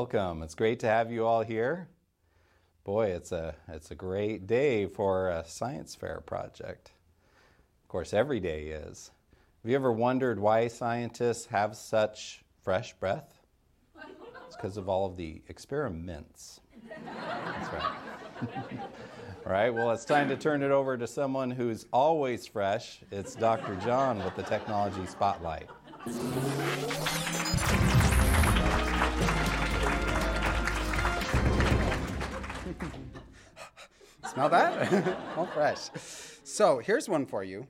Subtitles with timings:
[0.00, 0.42] Welcome.
[0.42, 1.86] It's great to have you all here.
[2.84, 6.92] Boy, it's a it's a great day for a science fair project.
[7.82, 9.10] Of course, every day is.
[9.62, 13.42] Have you ever wondered why scientists have such fresh breath?
[14.46, 16.60] It's because of all of the experiments.
[17.04, 17.92] That's right.
[19.44, 23.00] all right, well, it's time to turn it over to someone who's always fresh.
[23.10, 23.76] It's Dr.
[23.84, 25.68] John with the Technology Spotlight.
[34.30, 35.18] Smell that?
[35.36, 35.90] All fresh.
[36.44, 37.66] So here's one for you.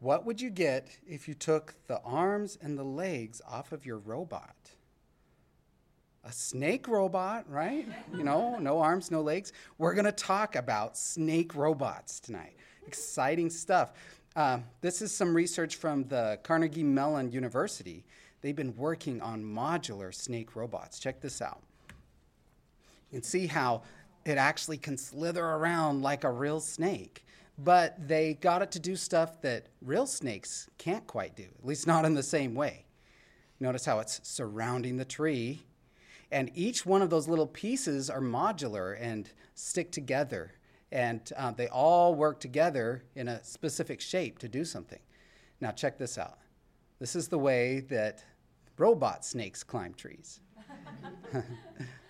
[0.00, 3.98] What would you get if you took the arms and the legs off of your
[3.98, 4.56] robot?
[6.24, 7.86] A snake robot, right?
[8.16, 9.52] You know, no arms, no legs.
[9.76, 12.56] We're going to talk about snake robots tonight.
[12.86, 13.92] Exciting stuff.
[14.34, 18.06] Uh, this is some research from the Carnegie Mellon University.
[18.40, 20.98] They've been working on modular snake robots.
[20.98, 21.60] Check this out.
[23.10, 23.82] You can see how
[24.24, 27.24] it actually can slither around like a real snake.
[27.58, 31.86] But they got it to do stuff that real snakes can't quite do, at least
[31.86, 32.86] not in the same way.
[33.60, 35.62] Notice how it's surrounding the tree.
[36.30, 40.54] And each one of those little pieces are modular and stick together.
[40.90, 44.98] And uh, they all work together in a specific shape to do something.
[45.60, 46.38] Now, check this out.
[46.98, 48.24] This is the way that
[48.78, 50.40] robot snakes climb trees.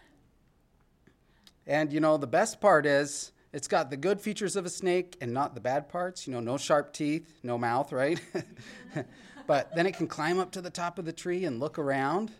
[1.66, 5.16] And you know, the best part is it's got the good features of a snake
[5.20, 6.26] and not the bad parts.
[6.26, 8.20] You know, no sharp teeth, no mouth, right?
[9.46, 12.32] but then it can climb up to the top of the tree and look around.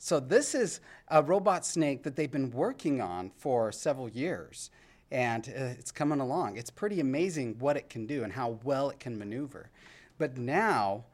[0.00, 4.70] So, this is a robot snake that they've been working on for several years,
[5.10, 6.56] and uh, it's coming along.
[6.56, 9.70] It's pretty amazing what it can do and how well it can maneuver.
[10.16, 11.04] But now,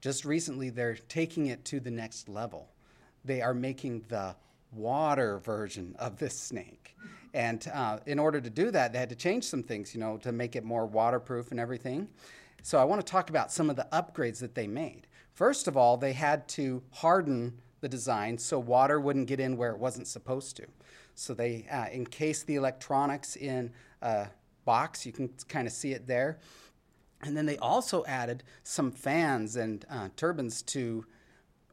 [0.00, 2.70] just recently, they're taking it to the next level.
[3.24, 4.34] They are making the
[4.76, 6.96] water version of this snake.
[7.32, 10.16] And uh, in order to do that, they had to change some things, you know,
[10.18, 12.08] to make it more waterproof and everything.
[12.62, 15.06] So I want to talk about some of the upgrades that they made.
[15.34, 19.72] First of all, they had to harden the design so water wouldn't get in where
[19.72, 20.66] it wasn't supposed to.
[21.16, 24.28] So they uh, encased the electronics in a
[24.64, 25.04] box.
[25.04, 26.38] You can kind of see it there.
[27.22, 31.04] And then they also added some fans and uh, turbines to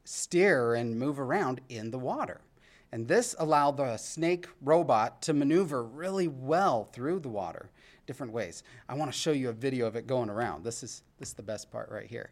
[0.03, 2.41] steer and move around in the water.
[2.91, 7.69] And this allowed the snake robot to maneuver really well through the water
[8.05, 8.63] different ways.
[8.89, 10.65] I want to show you a video of it going around.
[10.65, 12.31] This is, this is the best part right here.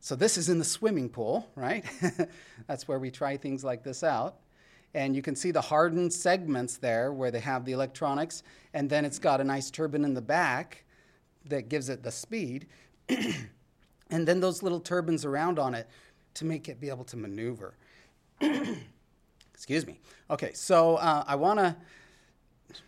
[0.00, 1.84] So this is in the swimming pool, right?
[2.66, 4.36] That's where we try things like this out.
[4.94, 8.42] And you can see the hardened segments there where they have the electronics,
[8.72, 10.84] and then it's got a nice turbine in the back
[11.44, 12.66] that gives it the speed.
[13.08, 15.88] and then those little turbines around on it
[16.34, 17.74] to make it be able to maneuver.
[19.56, 19.98] Excuse me.
[20.30, 21.74] Okay, so uh, I want to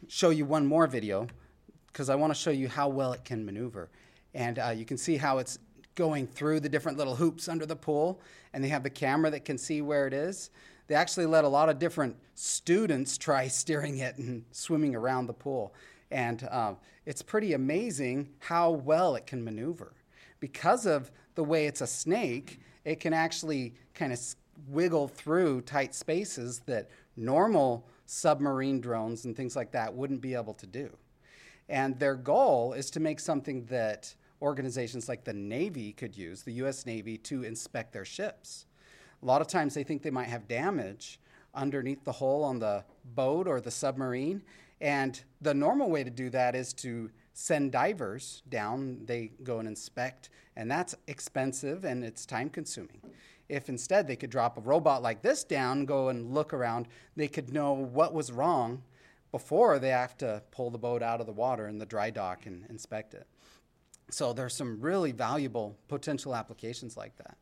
[0.06, 1.26] show you one more video
[1.86, 3.88] because I want to show you how well it can maneuver.
[4.34, 5.58] And uh, you can see how it's
[5.94, 8.20] going through the different little hoops under the pool,
[8.52, 10.50] and they have the camera that can see where it is.
[10.88, 15.32] They actually let a lot of different students try steering it and swimming around the
[15.32, 15.72] pool.
[16.10, 16.74] And uh,
[17.06, 19.94] it's pretty amazing how well it can maneuver.
[20.38, 24.18] Because of the way it's a snake, it can actually kind of
[24.66, 30.54] wiggle through tight spaces that normal submarine drones and things like that wouldn't be able
[30.54, 30.90] to do.
[31.68, 36.52] And their goal is to make something that organizations like the Navy could use, the
[36.54, 38.66] US Navy, to inspect their ships.
[39.22, 41.20] A lot of times they think they might have damage
[41.54, 44.42] underneath the hull on the boat or the submarine.
[44.80, 49.00] And the normal way to do that is to send divers down.
[49.04, 53.00] They go and inspect, and that's expensive and it's time consuming.
[53.48, 56.86] If instead they could drop a robot like this down, go and look around,
[57.16, 58.82] they could know what was wrong
[59.30, 62.46] before they have to pull the boat out of the water in the dry dock
[62.46, 63.26] and inspect it.
[64.10, 67.36] So there's some really valuable potential applications like that.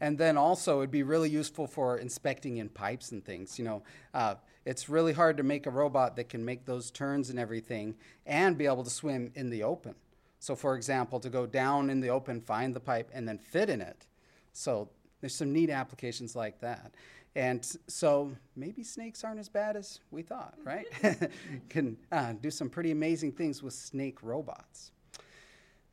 [0.00, 3.58] And then also it'd be really useful for inspecting in pipes and things.
[3.58, 3.82] You know,
[4.14, 7.96] uh, it's really hard to make a robot that can make those turns and everything
[8.24, 9.96] and be able to swim in the open.
[10.38, 13.68] So for example, to go down in the open, find the pipe, and then fit
[13.68, 14.06] in it.
[14.52, 14.90] So
[15.22, 16.92] there's some neat applications like that.
[17.34, 20.84] And so maybe snakes aren't as bad as we thought, right?
[21.70, 24.90] Can uh, do some pretty amazing things with snake robots.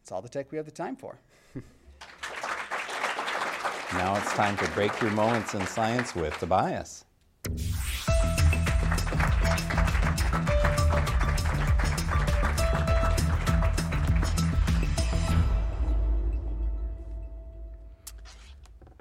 [0.02, 1.18] It's all the tech we have the time for.
[3.94, 7.06] now it's time for Breakthrough Moments in Science with Tobias.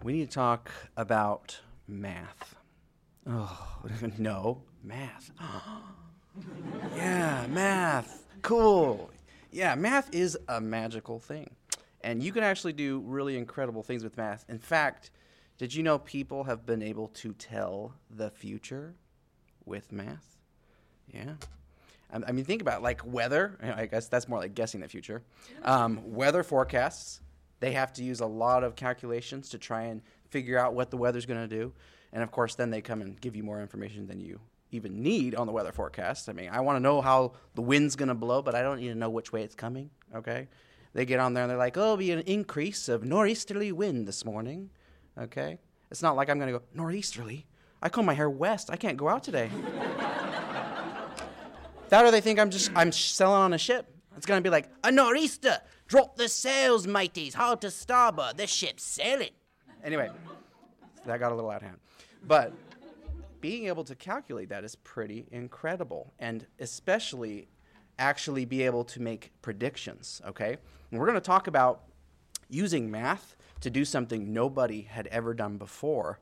[0.08, 2.56] We need to talk about math.
[3.28, 3.82] Oh,
[4.18, 5.30] no, math.
[6.96, 8.24] yeah, math.
[8.40, 9.10] Cool.
[9.52, 11.54] Yeah, math is a magical thing.
[12.00, 14.46] And you can actually do really incredible things with math.
[14.48, 15.10] In fact,
[15.58, 18.94] did you know people have been able to tell the future
[19.66, 20.38] with math?
[21.12, 21.34] Yeah.
[22.10, 23.58] I mean, think about it, like weather.
[23.62, 25.22] I guess that's more like guessing the future.
[25.62, 27.20] Um, weather forecasts.
[27.60, 30.96] They have to use a lot of calculations to try and figure out what the
[30.96, 31.72] weather's going to do.
[32.12, 34.40] And of course, then they come and give you more information than you
[34.70, 36.28] even need on the weather forecast.
[36.28, 38.80] I mean, I want to know how the wind's going to blow, but I don't
[38.80, 39.90] need to know which way it's coming.
[40.14, 40.48] Okay.
[40.94, 44.06] They get on there and they're like, oh, it'll be an increase of northeasterly wind
[44.06, 44.70] this morning.
[45.18, 45.58] Okay.
[45.90, 47.46] It's not like I'm going to go, northeasterly?
[47.82, 48.70] I comb my hair west.
[48.70, 49.50] I can't go out today.
[51.88, 53.86] that or they think I'm just, I'm selling on a ship.
[54.16, 55.60] It's going to be like, a nor'easter.
[55.88, 57.34] Drop the sails, mateys.
[57.34, 58.36] Hard to starboard.
[58.36, 59.30] This ship's sailing.
[59.82, 60.10] Anyway,
[61.06, 61.78] that got a little out of hand.
[62.26, 62.52] But
[63.40, 67.48] being able to calculate that is pretty incredible, and especially
[67.98, 70.58] actually be able to make predictions, okay?
[70.90, 71.84] And we're going to talk about
[72.50, 76.20] using math to do something nobody had ever done before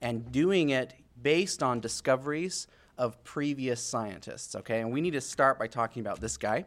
[0.00, 2.66] and doing it based on discoveries
[2.96, 4.80] of previous scientists, okay?
[4.80, 6.66] And we need to start by talking about this guy,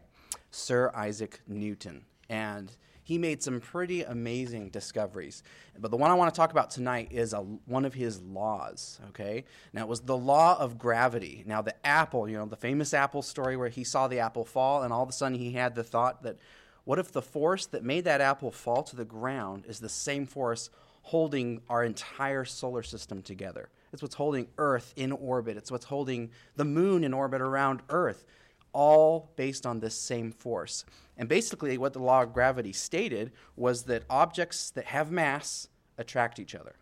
[0.51, 2.05] Sir Isaac Newton.
[2.31, 2.71] And
[3.03, 5.43] he made some pretty amazing discoveries.
[5.77, 9.01] But the one I want to talk about tonight is a, one of his laws,
[9.09, 9.43] okay?
[9.73, 11.43] Now, it was the law of gravity.
[11.45, 14.83] Now, the apple, you know, the famous apple story where he saw the apple fall,
[14.83, 16.37] and all of a sudden he had the thought that
[16.85, 20.25] what if the force that made that apple fall to the ground is the same
[20.25, 20.69] force
[21.03, 23.69] holding our entire solar system together?
[23.91, 28.25] It's what's holding Earth in orbit, it's what's holding the moon in orbit around Earth
[28.73, 30.85] all based on this same force.
[31.17, 36.39] And basically, what the law of gravity stated was that objects that have mass attract
[36.39, 36.75] each other.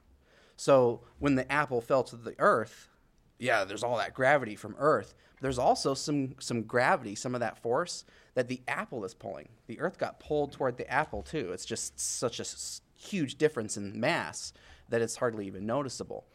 [0.55, 2.89] So when the apple fell to the earth,
[3.39, 5.15] yeah, there's all that gravity from Earth.
[5.41, 8.03] There's also some, some gravity, some of that force
[8.33, 9.47] that the apple is pulling.
[9.67, 11.53] The Earth got pulled toward the apple, too.
[11.53, 12.45] It's just such a
[12.97, 14.51] huge difference in mass
[14.89, 16.25] that it's hardly even noticeable.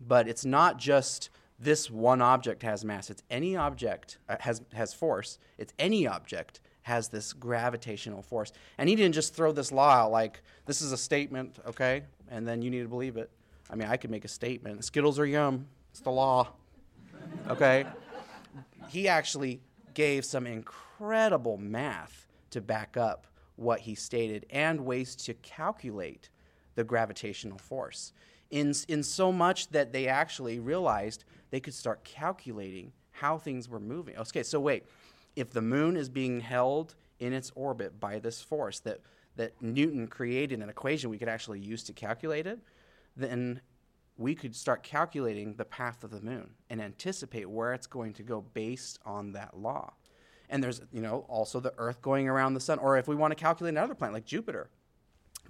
[0.00, 3.10] But it's not just this one object has mass.
[3.10, 5.38] It's any object uh, has has force.
[5.58, 8.52] It's any object has this gravitational force.
[8.78, 12.46] And he didn't just throw this law out like this is a statement, okay, and
[12.46, 13.30] then you need to believe it.
[13.68, 14.84] I mean, I could make a statement.
[14.84, 15.66] Skittles are yum.
[15.90, 16.52] It's the law.
[17.48, 17.86] Okay?
[18.88, 19.60] he actually
[19.94, 23.26] gave some incredible math to back up
[23.56, 26.28] what he stated and ways to calculate
[26.74, 28.12] the gravitational force.
[28.50, 33.80] In, in so much that they actually realized they could start calculating how things were
[33.80, 34.16] moving.
[34.16, 34.84] Okay, so wait,
[35.34, 39.00] if the moon is being held in its orbit by this force that,
[39.36, 42.58] that Newton created an equation we could actually use to calculate it,
[43.16, 43.60] then
[44.18, 48.22] we could start calculating the path of the moon and anticipate where it's going to
[48.22, 49.92] go based on that law.
[50.48, 53.32] And there's, you know, also the Earth going around the sun, or if we want
[53.32, 54.70] to calculate another planet like Jupiter.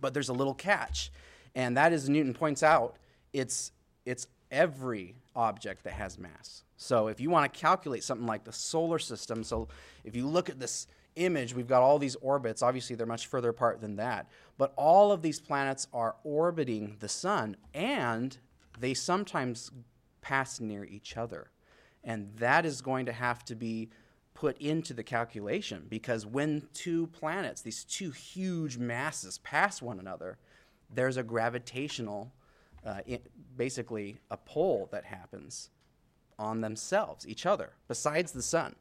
[0.01, 1.13] But there's a little catch,
[1.55, 2.97] and that is Newton points out,
[3.33, 3.73] it's
[4.05, 6.65] it's every object that has mass.
[6.77, 9.69] So if you want to calculate something like the solar system, so
[10.05, 12.63] if you look at this image, we've got all these orbits.
[12.63, 14.29] Obviously, they're much further apart than that.
[14.59, 18.37] But all of these planets are orbiting the sun, and
[18.79, 19.71] they sometimes
[20.21, 21.51] pass near each other.
[22.05, 23.91] And that is going to have to be
[24.35, 30.37] put into the calculation because when two planets, these two huge masses, pass one another,
[30.91, 32.33] there's a gravitational
[32.87, 33.01] uh,
[33.57, 35.71] basically a pull that happens
[36.39, 38.77] on themselves, each other, besides the sun.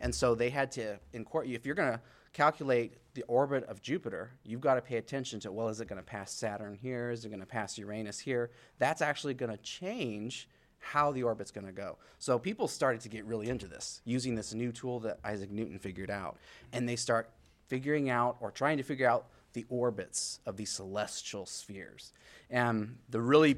[0.00, 2.00] And so they had to incorporate, if you're going to
[2.32, 6.00] calculate the orbit of Jupiter, you've got to pay attention to, well, is it going
[6.00, 7.10] to pass Saturn here?
[7.10, 8.50] Is it going to pass Uranus here?
[8.78, 10.48] That's actually going to change
[10.78, 11.96] how the orbit's going to go.
[12.18, 15.78] So people started to get really into this using this new tool that Isaac Newton
[15.78, 16.36] figured out.
[16.72, 17.30] And they start
[17.68, 22.12] figuring out or trying to figure out the orbits of these celestial spheres.
[22.50, 23.56] And the really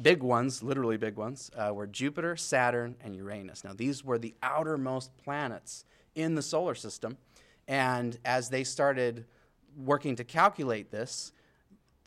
[0.00, 3.64] big ones, literally big ones, uh, were Jupiter, Saturn, and Uranus.
[3.64, 7.18] Now, these were the outermost planets in the solar system.
[7.66, 9.24] And as they started
[9.76, 11.32] working to calculate this,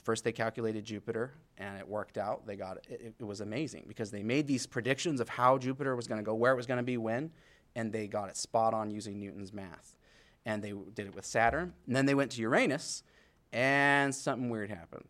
[0.02, 2.48] first they calculated Jupiter, and it worked out.
[2.48, 2.78] They got.
[2.90, 6.26] It, it was amazing because they made these predictions of how Jupiter was going to
[6.26, 7.32] go, where it was going to be, when,
[7.76, 9.98] and they got it spot on using Newton's math.
[10.46, 11.74] And they did it with Saturn.
[11.86, 13.04] And then they went to Uranus,
[13.52, 15.06] and something weird happened.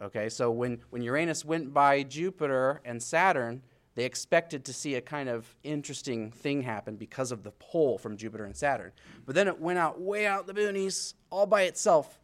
[0.00, 3.62] Okay, so when, when Uranus went by Jupiter and Saturn,
[3.94, 8.16] they expected to see a kind of interesting thing happen because of the pull from
[8.16, 8.92] Jupiter and Saturn.
[9.26, 12.18] But then it went out way out the boonies all by itself,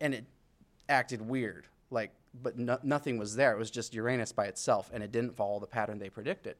[0.00, 0.24] and it
[0.88, 1.66] acted weird.
[1.90, 3.52] Like but no, nothing was there.
[3.52, 6.56] It was just Uranus by itself, and it didn't follow the pattern they predicted.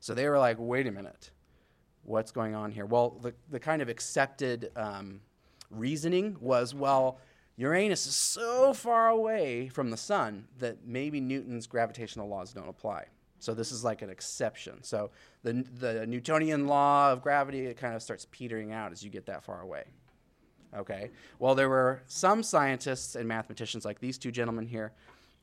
[0.00, 1.30] So they were like, wait a minute,
[2.08, 2.86] what's going on here?
[2.86, 5.20] Well, the, the kind of accepted um,
[5.70, 7.18] reasoning was, well,
[7.56, 13.06] Uranus is so far away from the sun that maybe Newton's gravitational laws don't apply.
[13.40, 14.82] So this is like an exception.
[14.82, 15.10] So
[15.42, 19.26] the, the Newtonian law of gravity, it kind of starts petering out as you get
[19.26, 19.84] that far away.
[20.76, 21.10] Okay.
[21.38, 24.92] Well, there were some scientists and mathematicians like these two gentlemen here,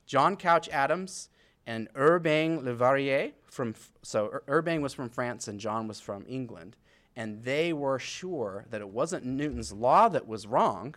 [0.06, 1.30] John Couch Adams
[1.68, 6.26] and Urbain Le Verrier from so Ur- Urbain was from France and John was from
[6.28, 6.78] England,
[7.16, 10.96] and they were sure that it wasn't Newton's law that was wrong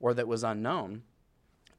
[0.00, 1.02] or that was unknown.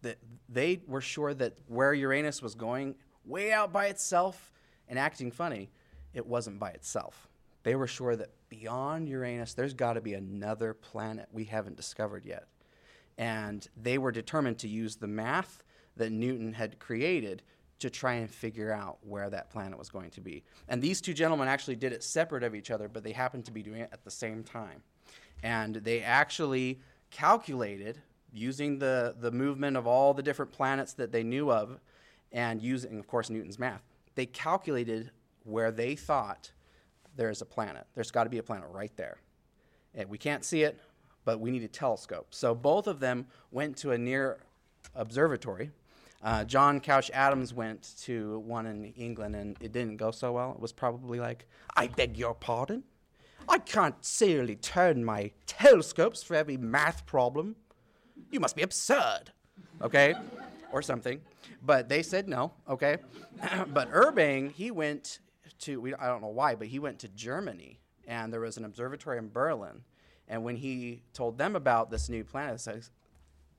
[0.02, 0.18] That
[0.48, 4.52] they were sure that where Uranus was going way out by itself
[4.88, 5.72] and acting funny,
[6.14, 7.28] it wasn't by itself.
[7.64, 12.26] They were sure that beyond Uranus, there's got to be another planet we haven't discovered
[12.26, 12.48] yet.
[13.18, 15.64] And they were determined to use the math
[15.98, 17.42] that Newton had created
[17.80, 20.44] to try and figure out where that planet was going to be.
[20.68, 23.52] And these two gentlemen actually did it separate of each other, but they happened to
[23.52, 24.82] be doing it at the same time.
[25.44, 26.80] And they actually
[27.12, 31.80] calculated using the, the movement of all the different planets that they knew of
[32.32, 33.84] and using, of course, Newton's math.
[34.16, 35.12] They calculated
[35.44, 36.52] where they thought
[37.16, 37.86] there's a planet.
[37.96, 39.18] There's got to be a planet right there.
[39.96, 40.80] And we can't see it,
[41.26, 42.28] but we need a telescope.
[42.32, 44.40] So both of them went to a near
[44.96, 45.72] observatory.
[46.24, 50.52] Uh, John Couch Adams went to one in England, and it didn't go so well.
[50.52, 52.84] It was probably like, I beg your pardon?
[53.48, 57.56] I can't serially turn my telescopes for every math problem.
[58.32, 59.32] You must be absurd.
[59.82, 60.16] Okay?
[60.72, 61.22] or something.
[61.64, 62.98] But they said no, okay?
[63.74, 65.20] but Urbain, he went
[65.60, 68.66] to, we, I don't know why, but he went to Germany, and there was an
[68.66, 69.82] observatory in Berlin.
[70.28, 72.82] And when he told them about this new planet, it's a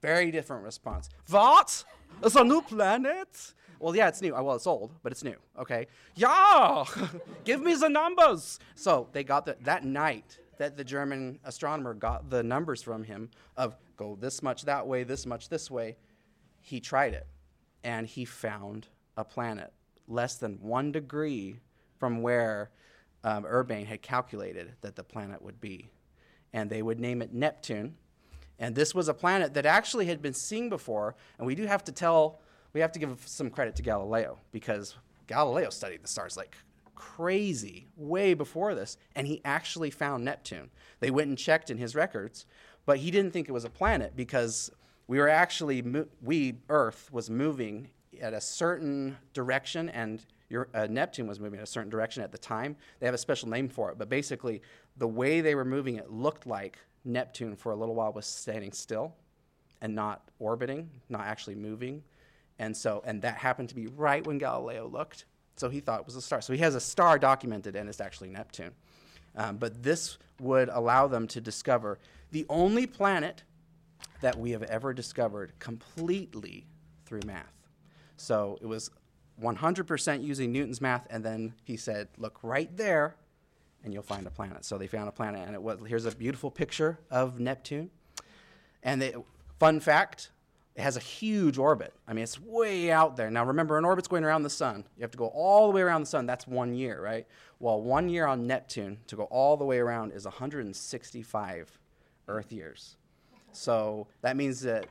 [0.03, 1.09] very different response.
[1.29, 1.85] What?
[2.23, 3.55] It's a new planet?
[3.79, 4.35] Well, yeah, it's new.
[4.35, 5.37] Uh, Well, it's old, but it's new.
[5.59, 5.87] Okay.
[6.15, 6.85] Yeah,
[7.45, 8.59] give me the numbers.
[8.75, 13.31] So they got the, that night that the German astronomer got the numbers from him
[13.57, 15.97] of go this much that way, this much this way.
[16.61, 17.27] He tried it,
[17.85, 19.73] and he found a planet
[20.09, 21.61] less than one degree
[21.99, 22.71] from where
[23.25, 25.91] um, Urbain had calculated that the planet would be,
[26.53, 27.97] and they would name it Neptune.
[28.59, 31.85] And this was a planet that actually had been seen before, and we do have
[31.85, 32.41] to tell,
[32.73, 34.97] we have to give some credit to Galileo because
[35.27, 36.57] Galileo studied the stars like
[36.95, 40.71] crazy way before this, and he actually found Neptune.
[40.99, 42.45] They went and checked in his records,
[42.87, 44.71] but he didn't think it was a planet because
[45.07, 45.85] we were actually,
[46.21, 47.89] we, Earth, was moving
[48.21, 52.33] at a certain direction, and your, uh, Neptune was moving in a certain direction at
[52.33, 52.77] the time.
[52.99, 54.61] They have a special name for it, but basically,
[54.97, 58.73] the way they were moving it looked like Neptune for a little while was standing
[58.73, 59.15] still
[59.81, 62.03] and not orbiting, not actually moving.
[62.59, 65.25] And so, and that happened to be right when Galileo looked.
[65.57, 66.41] So he thought it was a star.
[66.41, 68.73] So he has a star documented, and it's actually Neptune.
[69.37, 71.99] Um, but this would allow them to discover
[72.31, 73.43] the only planet
[74.21, 76.67] that we have ever discovered completely
[77.07, 77.53] through math.
[78.17, 78.91] So it was
[79.41, 83.15] 100% using Newton's math, and then he said, "Look right there,
[83.85, 86.15] and you'll find a planet." So they found a planet, and it was here's a
[86.15, 87.91] beautiful picture of Neptune.
[88.83, 89.15] And they,
[89.59, 90.31] fun fact,
[90.79, 91.93] it has a huge orbit.
[92.07, 93.33] I mean, it's way out there.
[93.33, 94.85] Now, remember, an orbit's going around the sun.
[94.97, 96.25] You have to go all the way around the sun.
[96.25, 97.27] That's one year, right?
[97.59, 101.79] Well, one year on Neptune to go all the way around is 165
[102.29, 102.97] Earth years.
[103.51, 104.87] So that means that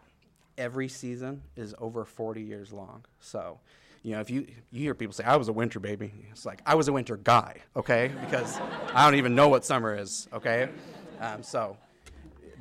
[0.58, 3.06] every season is over 40 years long.
[3.22, 3.62] So,
[4.08, 6.62] you know, if you, you hear people say, I was a winter baby, it's like,
[6.66, 8.10] I was a winter guy, okay?
[8.22, 8.58] Because
[8.94, 10.70] I don't even know what summer is, okay?
[11.20, 11.76] Um, so,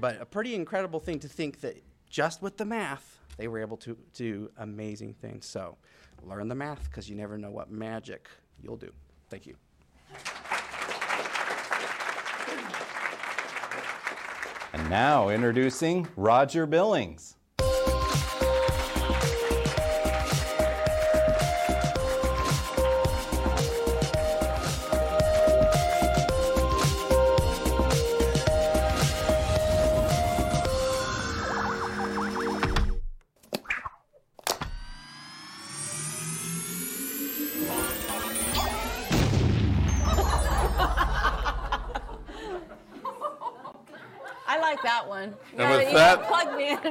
[0.01, 3.77] but a pretty incredible thing to think that just with the math, they were able
[3.77, 5.47] to do amazing things.
[5.47, 5.77] So,
[6.25, 8.29] learn the math because you never know what magic
[8.61, 8.91] you'll do.
[9.31, 9.55] Thank you.
[14.73, 17.36] And now introducing Roger Billings.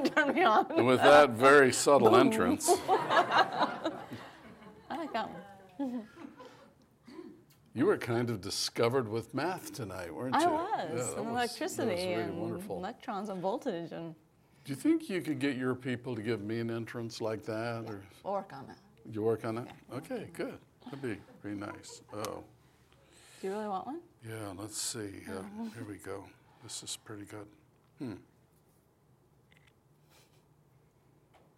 [0.16, 0.66] turn me on.
[0.72, 3.92] And with that very subtle entrance, I
[4.90, 5.30] like that
[5.78, 6.04] one.
[7.74, 10.48] you were kind of discovered with math tonight, weren't you?
[10.48, 12.78] I was, Yeah, and was- electricity really and wonderful.
[12.78, 14.16] electrons and voltage and
[14.64, 17.86] Do you think you could get your people to give me an entrance like that,
[17.88, 18.78] or We'll work on it.
[19.14, 19.68] you work on it?
[19.94, 20.58] Okay, good.
[20.86, 22.02] That'd be pretty nice.
[22.14, 22.44] Oh,
[23.42, 24.00] Do you really want one?
[24.28, 24.54] yeah.
[24.58, 25.24] Let's see.
[25.28, 25.42] Uh,
[25.74, 26.24] here we go.
[26.64, 27.48] This is pretty good.
[28.00, 28.14] Hmm.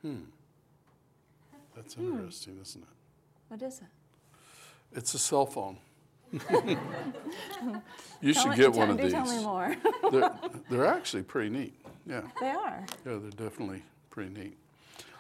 [0.02, 0.16] Hmm.
[1.76, 2.88] That's interesting, isn't it?
[3.50, 3.88] What is it?
[4.94, 5.78] It's a cell phone.
[8.22, 9.14] you Tell should get one of these.
[9.14, 9.76] Tell me more.
[10.12, 10.32] They're,
[10.70, 11.74] they're actually pretty neat.
[12.06, 12.22] Yeah.
[12.40, 12.86] they are.
[13.06, 14.58] Yeah, they're definitely pretty neat.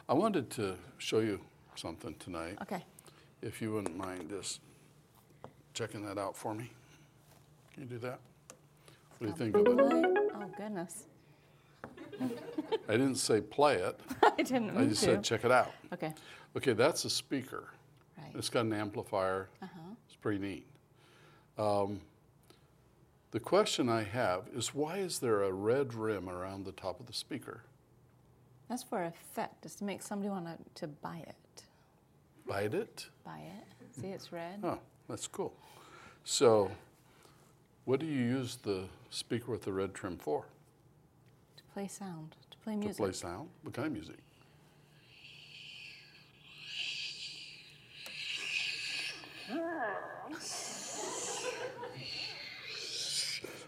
[0.09, 1.39] I wanted to show you
[1.75, 2.57] something tonight.
[2.61, 2.83] Okay.
[3.41, 4.61] If you wouldn't mind just
[5.73, 6.71] checking that out for me.
[7.73, 8.19] Can you do that?
[9.17, 10.31] What do you think of it?
[10.35, 11.03] Oh goodness.
[12.89, 13.99] I didn't say play it.
[14.23, 15.05] I didn't I just to.
[15.07, 15.71] said check it out.
[15.93, 16.13] Okay.
[16.55, 17.69] Okay, that's a speaker.
[18.17, 18.31] Right.
[18.35, 19.49] It's got an amplifier.
[19.61, 19.79] Uh-huh.
[20.07, 20.65] It's pretty neat.
[21.57, 22.01] Um,
[23.31, 27.05] the question I have is why is there a red rim around the top of
[27.05, 27.63] the speaker?
[28.69, 29.65] That's for effect.
[29.65, 31.63] It's to make somebody want to, to buy it.
[32.47, 33.07] Buy it?
[33.25, 33.99] Buy it.
[34.01, 34.59] See, it's red.
[34.63, 35.53] Oh, that's cool.
[36.23, 36.71] So,
[37.85, 40.45] what do you use the speaker with the red trim for?
[41.77, 42.35] To play sound.
[42.49, 42.95] To play music.
[42.95, 43.49] To play sound?
[43.61, 44.15] What kind of music?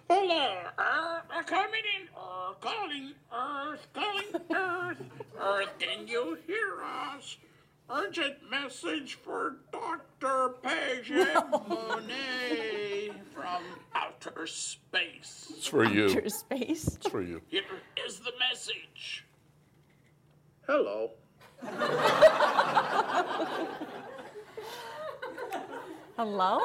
[0.10, 4.26] Hello, Earth, coming in, Earth, calling, Earth, calling,
[4.56, 4.98] Earth,
[5.40, 6.82] Earth, can you hear
[7.16, 7.38] us?
[7.92, 10.56] Urgent message for Dr.
[10.62, 13.64] Patient Monet from
[13.96, 15.52] outer space.
[15.58, 16.06] It's for you.
[16.06, 16.88] Outer space.
[16.96, 17.42] It's for you.
[17.48, 17.64] Here
[18.06, 19.26] is the message.
[20.68, 21.12] Hello.
[26.16, 26.60] Hello?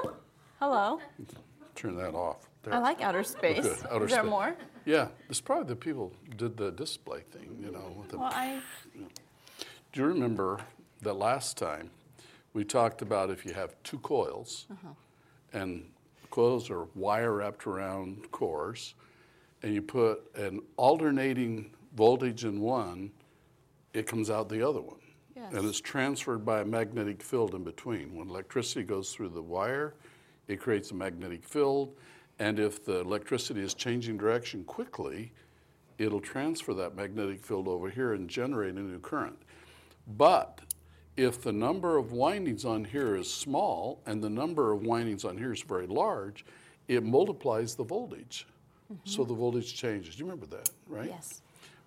[0.61, 1.01] Hello?
[1.75, 2.49] Turn that off.
[2.63, 2.75] There.
[2.75, 3.63] I like outer space.
[3.63, 3.79] Good.
[3.91, 4.31] Outer is there space.
[4.31, 4.57] more?
[4.85, 7.95] Yeah, it's probably the people did the display thing, you know.
[7.99, 8.61] With the, Well, I.
[9.93, 10.59] Do you remember
[11.05, 11.91] that last time
[12.53, 14.95] we talked about if you have two coils uh-huh.
[15.53, 15.85] and
[16.31, 18.95] coils are wire wrapped around cores
[19.63, 23.11] and you put an alternating voltage in one,
[23.93, 24.99] it comes out the other one.
[25.57, 28.15] And it's transferred by a magnetic field in between.
[28.15, 29.95] When electricity goes through the wire,
[30.49, 31.97] it creates a magnetic field.
[32.39, 35.33] And if the electricity is changing direction quickly,
[35.99, 39.39] it'll transfer that magnetic field over here and generate a new current.
[40.17, 40.61] But
[41.17, 45.37] if the number of windings on here is small and the number of windings on
[45.37, 46.45] here is very large,
[46.89, 48.47] it multiplies the voltage.
[49.05, 49.33] So mm-hmm.
[49.33, 50.17] the voltage changes.
[50.17, 51.09] Do you remember that, right?
[51.09, 51.41] Yes.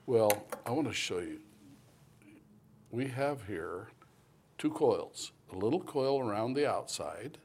[0.06, 1.40] Well, I want to show you.
[2.92, 3.90] We have here
[4.58, 7.38] two coils a little coil around the outside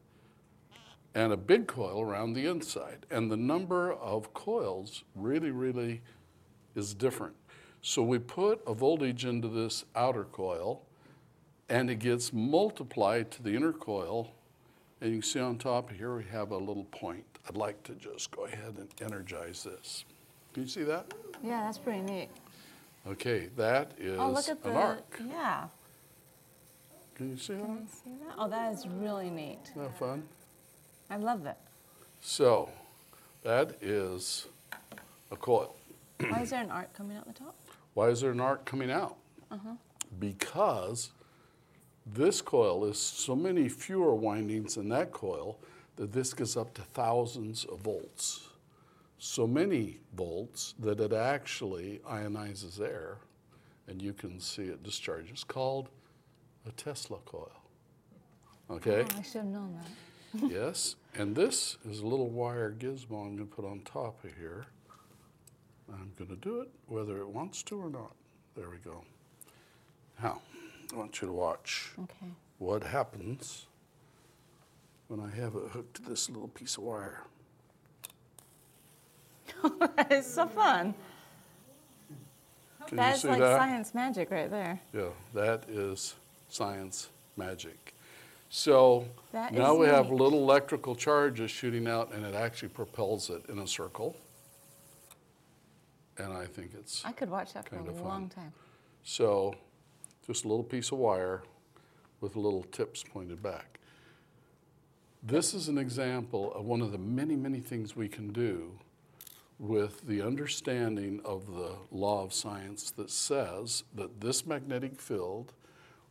[1.14, 3.06] and a big coil around the inside.
[3.10, 6.00] And the number of coils really, really
[6.74, 7.34] is different.
[7.82, 10.82] So we put a voltage into this outer coil
[11.72, 14.30] and it gets multiplied to the inner coil.
[15.00, 17.24] And you can see on top here we have a little point.
[17.48, 20.04] I'd like to just go ahead and energize this.
[20.52, 21.14] Can you see that?
[21.42, 22.28] Yeah, that's pretty neat.
[23.08, 24.68] Okay, that is Oh, look at the.
[24.70, 25.20] an arc.
[25.26, 25.64] Yeah.
[27.14, 27.64] Can you see that?
[27.64, 28.34] Can you see that?
[28.38, 29.58] Oh, that is really neat.
[29.70, 30.24] Isn't that fun?
[31.08, 31.56] I love it.
[32.20, 32.68] So,
[33.44, 34.46] that is
[35.30, 35.74] a coil.
[36.28, 37.56] Why is there an arc coming out the top?
[37.94, 39.16] Why is there an arc coming out?
[39.50, 39.70] Uh-huh.
[40.20, 41.10] Because
[42.06, 45.58] this coil is so many fewer windings in that coil
[45.96, 48.48] that this gets up to thousands of volts.
[49.18, 53.18] So many volts that it actually ionizes air
[53.88, 55.88] and you can see it discharges, called
[56.66, 57.52] a Tesla coil.
[58.70, 59.04] Okay?
[59.08, 60.50] Oh, I should have known that.
[60.50, 64.30] yes, and this is a little wire gizmo I'm going to put on top of
[64.38, 64.66] here.
[65.92, 68.12] I'm going to do it whether it wants to or not.
[68.56, 69.04] There we go.
[70.22, 70.40] Now,
[70.92, 72.26] I want you to watch Okay.
[72.58, 73.66] what happens
[75.08, 77.24] when I have it hooked to this little piece of wire.
[80.10, 80.94] it's so fun.
[82.86, 83.58] Can That's like that?
[83.58, 84.80] science magic right there.
[84.92, 86.14] Yeah, that is
[86.48, 87.94] science magic.
[88.50, 93.30] So That now is we have little electrical charges shooting out, and it actually propels
[93.30, 94.14] it in a circle.
[96.18, 98.52] And I think it's I could watch that for a long time.
[99.02, 99.54] so
[100.26, 101.42] just a little piece of wire
[102.20, 103.80] with little tips pointed back.
[105.22, 108.72] This is an example of one of the many, many things we can do
[109.58, 115.52] with the understanding of the law of science that says that this magnetic field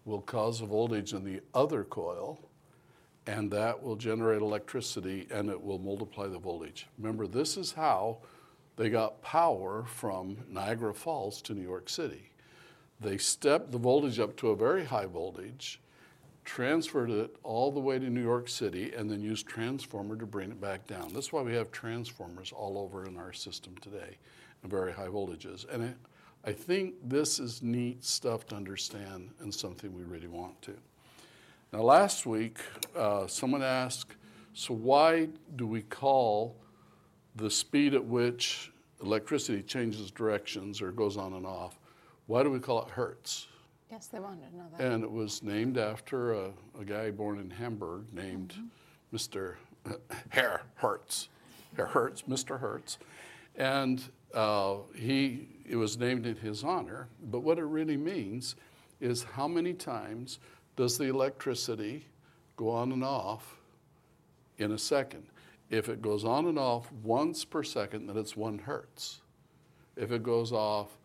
[0.05, 2.39] will cause a voltage in the other coil,
[3.27, 6.87] and that will generate electricity and it will multiply the voltage.
[6.97, 8.17] Remember, this is how
[8.77, 12.30] they got power from Niagara Falls to New York City.
[13.01, 15.81] They stepped the voltage up to a very high voltage,
[16.45, 20.51] transferred it all the way to New York City, and then used transformer to bring
[20.51, 21.11] it back down.
[21.11, 24.17] That's why we have transformers all over in our system today,
[24.63, 25.67] in very high voltages.
[25.73, 25.95] And
[26.45, 30.73] I think this is neat stuff to understand and something we really want to.
[31.73, 32.59] Now, last week,
[32.95, 34.15] uh, someone asked,
[34.53, 36.55] so why do we call
[37.35, 41.79] the speed at which electricity changes directions or goes on and off,
[42.31, 43.47] why do we call it hertz?
[43.91, 44.81] Yes, they wanted to know that.
[44.81, 48.55] And it was named after a, a guy born in Hamburg named
[49.13, 49.55] Mr.
[50.29, 51.27] Herr Hertz.
[51.75, 52.57] Herr Hertz, Mr.
[52.57, 52.99] Hertz.
[53.57, 54.01] And
[54.33, 57.09] uh, he, it was named in his honor.
[57.21, 58.55] But what it really means
[59.01, 60.39] is how many times
[60.77, 62.05] does the electricity
[62.55, 63.57] go on and off
[64.57, 65.23] in a second?
[65.69, 69.19] If it goes on and off once per second, then it's one hertz.
[69.97, 70.97] If it goes off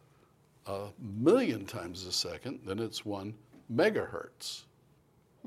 [0.66, 3.34] a million times a second, then it's one
[3.72, 4.64] megahertz.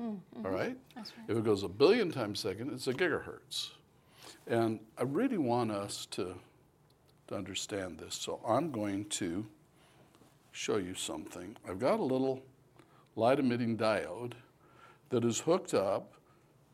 [0.00, 0.46] Mm-hmm.
[0.46, 0.76] All right?
[0.94, 1.26] That's right.
[1.28, 3.70] If it goes a billion times a second, it's a gigahertz.
[4.46, 6.34] And I really want us to,
[7.28, 8.14] to understand this.
[8.14, 9.46] So I'm going to
[10.52, 11.56] show you something.
[11.68, 12.42] I've got a little
[13.14, 14.32] light emitting diode
[15.10, 16.14] that is hooked up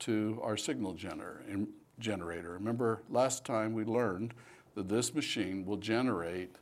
[0.01, 1.67] to our signal gener-
[1.99, 2.53] generator.
[2.53, 4.35] Remember, last time we learned
[4.75, 6.55] that this machine will generate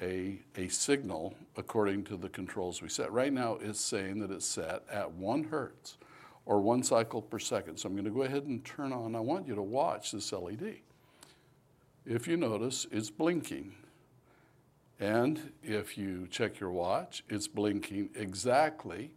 [0.00, 3.12] a, a signal according to the controls we set.
[3.12, 5.98] Right now, it's saying that it's set at one hertz
[6.46, 7.76] or one cycle per second.
[7.76, 9.14] So I'm going to go ahead and turn on.
[9.14, 10.76] I want you to watch this LED.
[12.06, 13.74] If you notice, it's blinking.
[14.98, 19.10] And if you check your watch, it's blinking exactly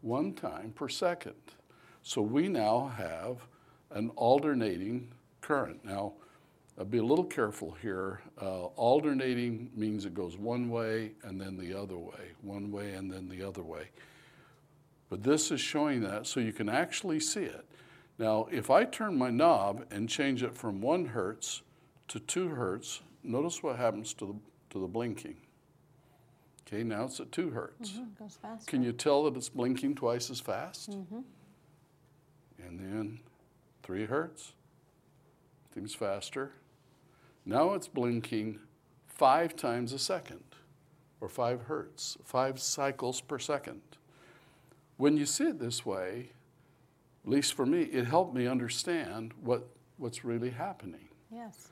[0.00, 1.34] one time per second.
[2.02, 3.36] So we now have
[3.90, 5.84] an alternating current.
[5.84, 6.14] Now,
[6.80, 8.22] I'll be a little careful here.
[8.40, 13.12] Uh, alternating means it goes one way and then the other way, one way and
[13.12, 13.90] then the other way.
[15.10, 17.66] But this is showing that so you can actually see it.
[18.18, 21.60] Now, if I turn my knob and change it from one hertz
[22.08, 24.34] to two hertz, notice what happens to the,
[24.70, 25.36] to the blinking.
[26.66, 27.90] Okay, now it's at two hertz.
[27.90, 28.70] Mhm, goes faster.
[28.70, 30.92] Can you tell that it's blinking twice as fast?
[30.92, 31.24] Mhm.
[32.58, 33.20] And then
[33.82, 34.54] three hertz,
[35.74, 36.52] seems faster.
[37.44, 38.58] Now it's blinking
[39.06, 40.44] five times a second,
[41.20, 43.82] or five hertz, five cycles per second.
[44.96, 46.32] When you see it this way,
[47.24, 51.08] at least for me, it helped me understand what, what's really happening.
[51.30, 51.68] Yes.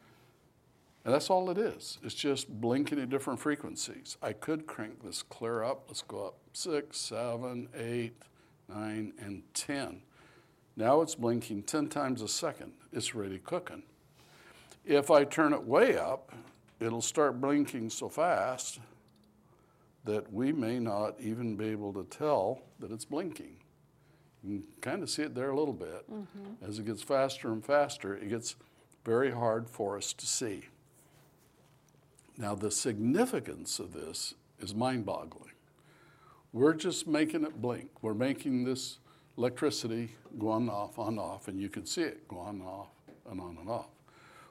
[1.04, 1.98] And that's all it is.
[2.02, 4.18] It's just blinking at different frequencies.
[4.22, 5.84] I could crank this clear up.
[5.88, 8.14] Let's go up six, seven, eight,
[8.68, 10.02] nine, and 10.
[10.76, 12.72] Now it's blinking 10 times a second.
[12.92, 13.84] It's really cooking.
[14.88, 16.32] If I turn it way up,
[16.80, 18.80] it'll start blinking so fast
[20.06, 23.58] that we may not even be able to tell that it's blinking.
[24.42, 26.10] You can kind of see it there a little bit.
[26.10, 26.64] Mm-hmm.
[26.66, 28.56] As it gets faster and faster, it gets
[29.04, 30.62] very hard for us to see.
[32.38, 35.52] Now, the significance of this is mind boggling.
[36.54, 37.90] We're just making it blink.
[38.00, 39.00] We're making this
[39.36, 42.60] electricity go on, and off, on, and off, and you can see it go on,
[42.60, 42.88] and off,
[43.30, 43.88] and on and off.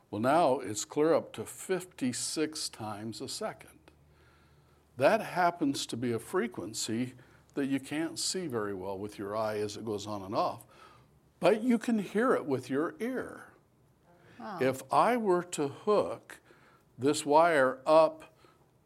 [0.10, 3.70] Well, now it's clear up to 56 times a second.
[4.96, 7.14] That happens to be a frequency
[7.54, 10.64] that you can't see very well with your eye as it goes on and off,
[11.40, 13.46] but you can hear it with your ear.
[14.62, 16.40] If I were to hook
[16.98, 18.36] this wire up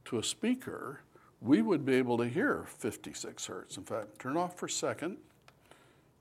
[0.05, 1.01] to a speaker,
[1.41, 3.77] we would be able to hear 56 hertz.
[3.77, 5.17] In fact, turn off for a second,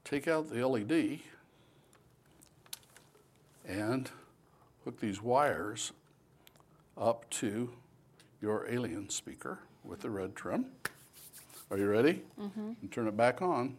[0.04, 1.20] take out the LED,
[3.66, 4.10] and
[4.90, 5.92] hook these wires
[6.98, 7.70] up to
[8.42, 10.66] your alien speaker with the red trim.
[11.70, 12.22] Are you ready?
[12.40, 12.72] Mm-hmm.
[12.82, 13.76] And turn it back on.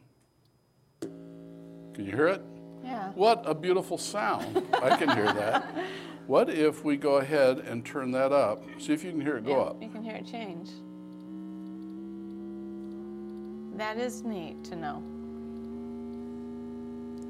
[1.02, 2.42] Can you hear it?
[2.82, 3.10] Yeah.
[3.10, 4.66] What a beautiful sound.
[4.82, 5.68] I can hear that.
[6.28, 8.64] What if we go ahead and turn that up?
[8.80, 9.82] See if you can hear it go Yeah, up.
[9.82, 10.70] You can hear it change.
[13.78, 15.04] That is neat to know.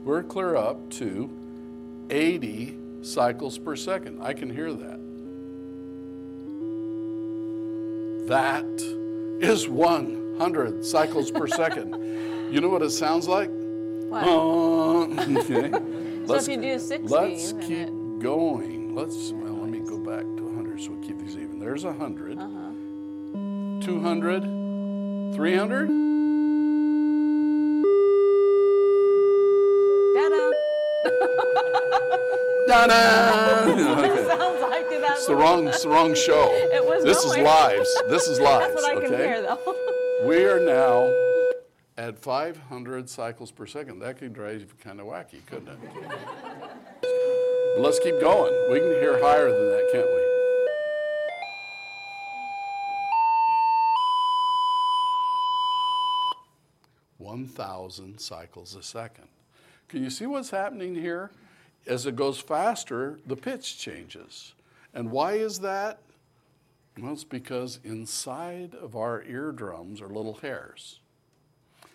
[0.04, 4.22] We're clear up to 80 cycles per second.
[4.22, 5.00] I can hear that.
[8.28, 8.66] That
[9.42, 12.54] is 100 cycles per second.
[12.54, 13.50] You know what it sounds like?
[13.50, 14.24] What?
[14.24, 15.02] Uh,
[15.40, 15.72] okay.
[16.28, 18.94] So if you do 60, let's keep it- going.
[18.96, 21.60] Let's well, let me go back to 100 so we keep these even.
[21.60, 22.38] There's 100.
[22.38, 22.72] Uh-huh.
[23.82, 24.44] 200,
[25.36, 26.11] 300.
[32.72, 33.66] Da-da!
[34.02, 34.28] Okay.
[34.28, 35.12] Sounds like that.
[35.18, 36.48] It's the wrong, it's the wrong show.
[36.72, 37.40] It was this going.
[37.42, 38.02] is lives.
[38.08, 38.74] This is lives.
[38.74, 39.08] That's what I okay?
[39.08, 39.76] can hear, though.
[40.26, 41.12] We are now
[41.98, 44.00] at 500 cycles per second.
[44.00, 45.80] That could drive you kind of wacky, couldn't it?
[47.78, 48.54] Let's keep going.
[48.72, 50.22] We can hear higher than that, can't we?
[57.18, 59.28] One thousand cycles a second.
[59.90, 61.32] Can you see what's happening here?
[61.88, 64.54] As it goes faster, the pitch changes.
[64.94, 66.00] And why is that?
[67.00, 71.00] Well, it's because inside of our eardrums are little hairs,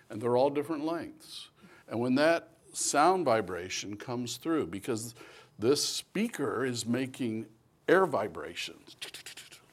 [0.08, 1.50] and they're all different lengths.
[1.88, 5.14] And when that sound vibration comes through, because
[5.58, 7.46] this speaker is making
[7.88, 8.96] air vibrations,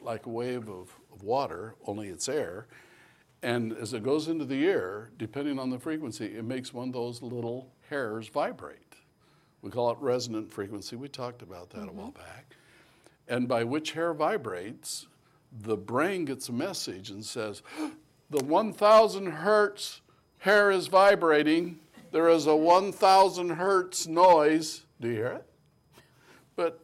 [0.02, 2.68] like a wave of, of water, only it's air.
[3.42, 6.94] And as it goes into the ear, depending on the frequency, it makes one of
[6.94, 8.83] those little hairs vibrate.
[9.64, 10.96] We call it resonant frequency.
[10.96, 12.20] We talked about that a while mm-hmm.
[12.20, 12.56] back.
[13.28, 15.08] And by which hair vibrates,
[15.52, 17.64] the brain gets a message and says,
[18.30, 20.02] The 1,000 hertz
[20.40, 21.80] hair is vibrating.
[22.12, 24.86] There is a 1,000 hertz noise.
[25.00, 25.46] Do you hear it?
[26.56, 26.80] But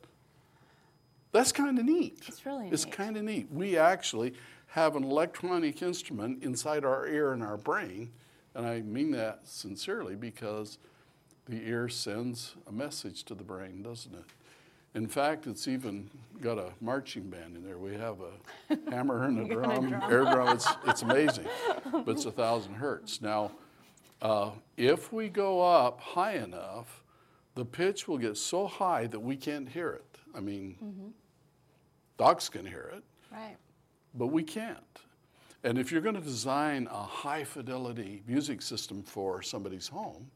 [1.32, 2.20] that's kind of neat.
[2.28, 3.52] It's really It's kind of neat.
[3.52, 4.34] We actually
[4.68, 8.12] have an electronic instrument inside our ear and our brain,
[8.54, 10.78] and I mean that sincerely because
[11.50, 14.24] the ear sends a message to the brain, doesn't it?
[14.94, 16.10] In fact, it's even
[16.42, 17.78] got a marching band in there.
[17.78, 20.56] We have a hammer and a drum, air drum.
[20.56, 21.46] It's, it's amazing,
[21.92, 23.22] but it's a thousand hertz.
[23.22, 23.52] Now,
[24.22, 27.04] uh, if we go up high enough,
[27.56, 30.18] the pitch will get so high that we can't hear it.
[30.36, 31.14] I mean,
[32.18, 33.58] dogs can hear it, Right.
[34.14, 34.78] but we can't.
[35.64, 40.30] And if you're going to design a high fidelity music system for somebody's home,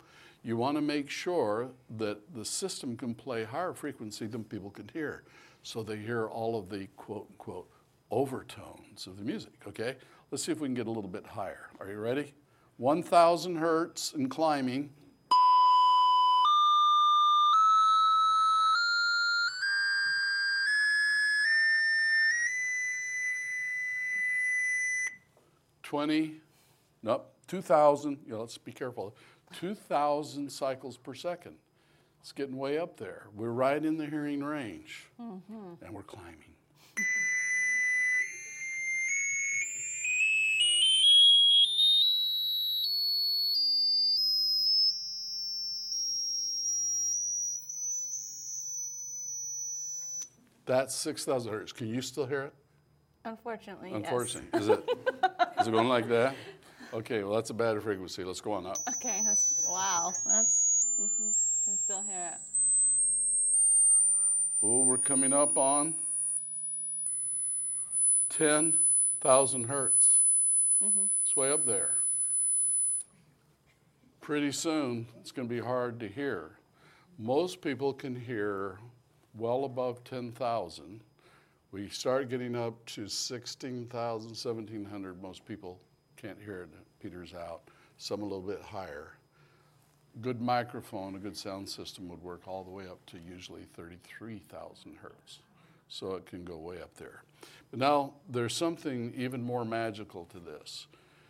[0.43, 4.89] you want to make sure that the system can play higher frequency than people can
[4.91, 5.23] hear.
[5.63, 7.69] So they hear all of the quote unquote
[8.11, 9.95] overtones of the music, okay?
[10.29, 11.69] Let's see if we can get a little bit higher.
[11.79, 12.33] Are you ready?
[12.77, 14.89] 1,000 hertz and climbing.
[25.83, 26.41] Twenty,
[27.03, 28.17] nope, two thousand.
[28.27, 29.15] Yeah, let's be careful.
[29.53, 31.55] Two thousand cycles per second.
[32.21, 33.27] It's getting way up there.
[33.35, 35.83] We're right in the hearing range, mm-hmm.
[35.83, 36.53] and we're climbing.
[50.65, 51.71] That's six thousand hertz.
[51.73, 52.53] Can you still hear it?
[53.25, 54.89] Unfortunately, Unfortunately, is it
[55.59, 56.35] is it going like that?
[56.93, 58.23] Okay, well that's a bad frequency.
[58.23, 58.77] Let's go on up.
[58.97, 60.11] Okay, that's, wow.
[60.27, 61.31] That's, hmm
[61.63, 62.39] can still hear it.
[64.61, 65.95] Oh, we're coming up on
[68.29, 70.19] 10,000 hertz.
[71.21, 71.97] It's way up there.
[74.19, 76.57] Pretty soon, it's going to be hard to hear.
[77.17, 78.79] Most people can hear
[79.35, 81.01] well above 10,000.
[81.71, 85.21] We start getting up to 16,000, 1,700.
[85.21, 85.79] Most people
[86.25, 86.69] can't hear it.
[87.01, 87.63] Peters out.
[87.97, 89.13] Some a little bit higher
[90.21, 94.97] good microphone, a good sound system would work all the way up to usually 33,000
[95.01, 95.39] hertz.
[95.87, 97.23] So it can go way up there.
[97.71, 100.87] But now there's something even more magical to this.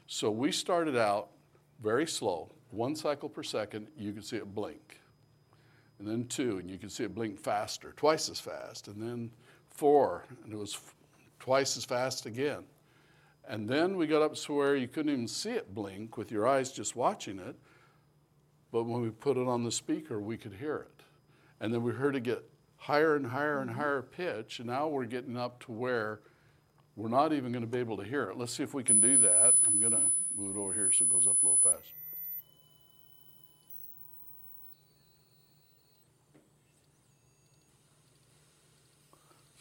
[0.07, 1.29] So we started out
[1.81, 4.99] very slow, one cycle per second, you could see it blink.
[5.99, 8.87] And then two, and you could see it blink faster, twice as fast.
[8.87, 9.31] And then
[9.69, 10.77] four, and it was
[11.39, 12.63] twice as fast again.
[13.47, 16.47] And then we got up to where you couldn't even see it blink with your
[16.47, 17.55] eyes just watching it.
[18.71, 21.03] But when we put it on the speaker, we could hear it.
[21.59, 22.43] And then we heard it get
[22.77, 23.79] higher and higher and mm-hmm.
[23.79, 24.59] higher pitch.
[24.59, 26.21] And now we're getting up to where
[26.95, 28.37] we're not even going to be able to hear it.
[28.37, 29.55] Let's see if we can do that.
[29.67, 30.01] I'm going to
[30.35, 31.91] move it over here so it goes up a little fast.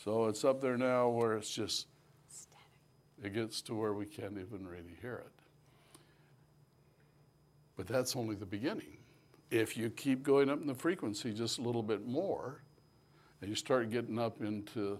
[0.04, 1.86] So it's up there now where it's just,
[3.22, 5.32] it gets to where we can't even really hear it.
[7.76, 8.98] But that's only the beginning.
[9.50, 12.62] If you keep going up in the frequency just a little bit more,
[13.40, 14.98] and you start getting up into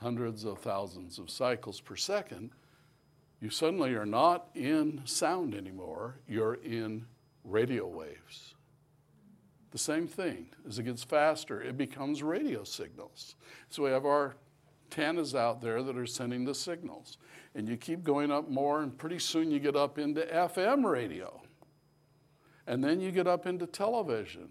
[0.00, 2.50] hundreds of thousands of cycles per second,
[3.40, 7.04] you suddenly are not in sound anymore, you're in
[7.44, 8.54] radio waves.
[9.70, 10.48] The same thing.
[10.66, 13.36] As it gets faster, it becomes radio signals.
[13.68, 14.36] So we have our
[14.90, 17.18] antennas out there that are sending the signals.
[17.54, 21.40] And you keep going up more, and pretty soon you get up into FM radio.
[22.66, 24.48] And then you get up into television.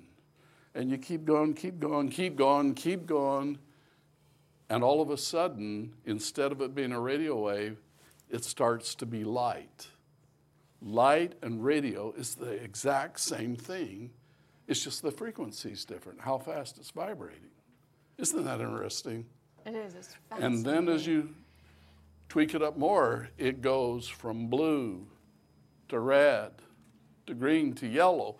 [0.75, 3.57] And you keep going, keep going, keep going, keep going.
[4.69, 7.77] And all of a sudden, instead of it being a radio wave,
[8.29, 9.87] it starts to be light.
[10.81, 14.11] Light and radio is the exact same thing.
[14.67, 17.49] It's just the frequency is different, how fast it's vibrating.
[18.17, 19.25] Isn't that interesting?
[19.69, 19.93] It is.
[19.93, 21.29] It's And then as you
[22.27, 25.05] tweak it up more, it goes from blue
[25.89, 26.53] to red
[27.27, 28.37] to green to yellow.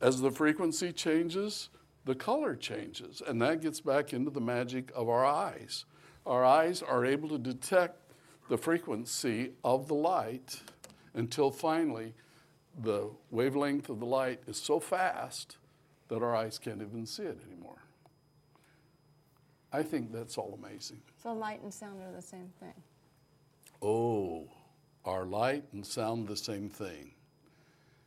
[0.00, 1.68] As the frequency changes,
[2.06, 3.20] the color changes.
[3.26, 5.84] And that gets back into the magic of our eyes.
[6.24, 8.00] Our eyes are able to detect
[8.48, 10.62] the frequency of the light
[11.12, 12.14] until finally
[12.82, 15.58] the wavelength of the light is so fast
[16.08, 17.82] that our eyes can't even see it anymore.
[19.72, 21.00] I think that's all amazing.
[21.22, 22.74] So light and sound are the same thing.
[23.82, 24.48] Oh,
[25.04, 27.12] are light and sound the same thing?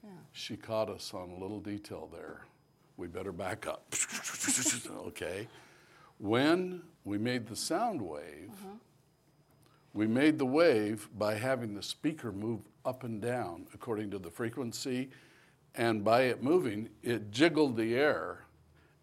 [0.04, 0.10] Yeah.
[0.32, 2.41] She caught us on a little detail there.
[2.97, 3.93] We better back up.
[5.08, 5.47] okay.
[6.17, 8.76] When we made the sound wave, uh-huh.
[9.93, 14.30] we made the wave by having the speaker move up and down according to the
[14.30, 15.10] frequency,
[15.76, 18.39] and by it moving, it jiggled the air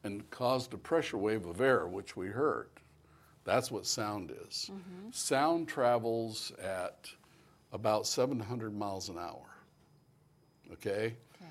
[0.05, 2.69] and caused a pressure wave of air, which we heard.
[3.45, 4.71] That's what sound is.
[4.71, 5.11] Mm-hmm.
[5.11, 7.09] Sound travels at
[7.73, 9.47] about 700 miles an hour.
[10.73, 11.17] Okay?
[11.35, 11.51] Okay.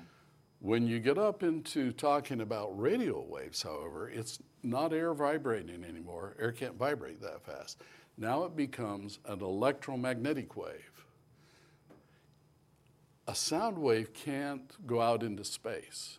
[0.60, 6.36] When you get up into talking about radio waves, however, it's not air vibrating anymore.
[6.40, 7.82] Air can't vibrate that fast.
[8.16, 11.04] Now it becomes an electromagnetic wave.
[13.28, 16.18] A sound wave can't go out into space.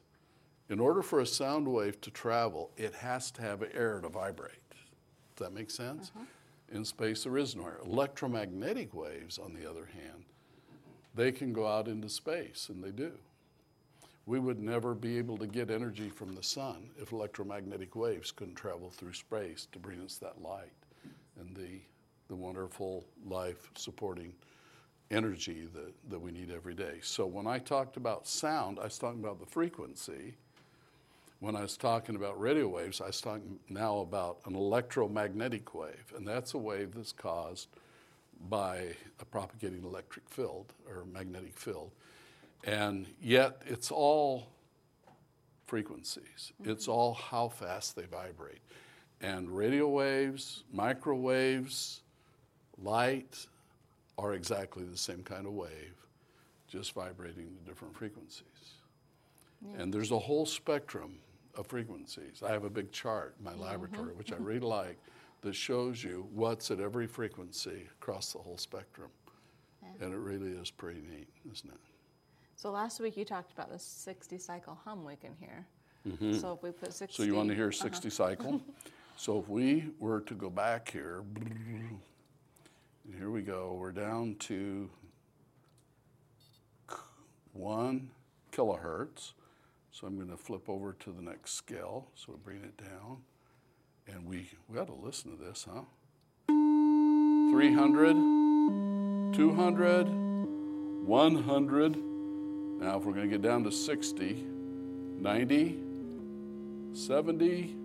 [0.70, 4.54] In order for a sound wave to travel, it has to have air to vibrate.
[5.36, 6.12] Does that make sense?
[6.12, 6.78] Mm-hmm.
[6.78, 7.80] In space, there is no air.
[7.84, 10.26] Electromagnetic waves, on the other hand,
[11.16, 13.12] they can go out into space, and they do.
[14.28, 18.54] We would never be able to get energy from the sun if electromagnetic waves couldn't
[18.54, 20.72] travel through space to bring us that light
[21.40, 21.82] and the,
[22.28, 24.34] the wonderful life supporting
[25.10, 27.00] energy that, that we need every day.
[27.02, 30.36] So when I talked about sound, I was talking about the frequency.
[31.40, 36.14] When I was talking about radio waves, I was talking now about an electromagnetic wave,
[36.16, 37.70] and that's a wave that's caused
[38.50, 38.88] by
[39.22, 41.92] a propagating electric field or magnetic field.
[42.66, 44.48] And yet it's all
[45.66, 46.52] frequencies.
[46.62, 46.72] Mm-hmm.
[46.72, 48.62] It's all how fast they vibrate.
[49.22, 52.02] And radio waves, microwaves,
[52.82, 53.46] light
[54.18, 55.96] are exactly the same kind of wave,
[56.68, 58.44] just vibrating to different frequencies.
[59.78, 61.18] And there's a whole spectrum
[61.60, 62.42] of frequencies.
[62.46, 63.62] I have a big chart in my mm-hmm.
[63.62, 64.46] laboratory, which I mm-hmm.
[64.46, 64.98] really like,
[65.42, 69.10] that shows you what's at every frequency across the whole spectrum.
[70.02, 71.80] And it really is pretty neat, isn't it?
[72.56, 75.66] So last week you talked about the 60 cycle hum we can hear.
[76.08, 76.34] Mm-hmm.
[76.34, 77.16] So if we put 60.
[77.16, 77.84] So you want to hear uh-huh.
[77.84, 78.62] 60 cycle?
[79.18, 82.00] so if we were to go back here, and
[83.18, 84.90] here we go, we're down to
[87.54, 88.10] one
[88.52, 89.34] kilohertz.
[89.92, 92.08] So I'm going to flip over to the next scale.
[92.16, 93.18] So we bring it down.
[94.08, 95.82] And we, we ought to listen to this, huh?
[96.48, 98.16] 300,
[99.36, 100.04] 200,
[101.06, 101.96] 100.
[102.82, 104.46] Now, if we're going to get down to 60,
[105.20, 105.78] 90,
[106.94, 107.76] 70,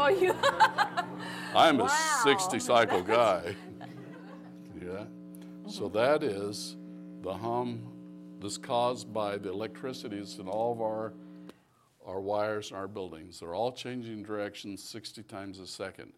[0.00, 0.32] Oh, you.
[1.56, 1.86] I'm Wow.
[1.86, 3.56] a 60 cycle guy.
[4.80, 5.04] yeah.
[5.66, 6.76] So that is
[7.22, 7.80] the hum
[8.40, 11.12] that's caused by the electricities in all of our
[12.06, 13.40] our wires in our buildings.
[13.40, 16.12] They're all changing directions 60 times a second,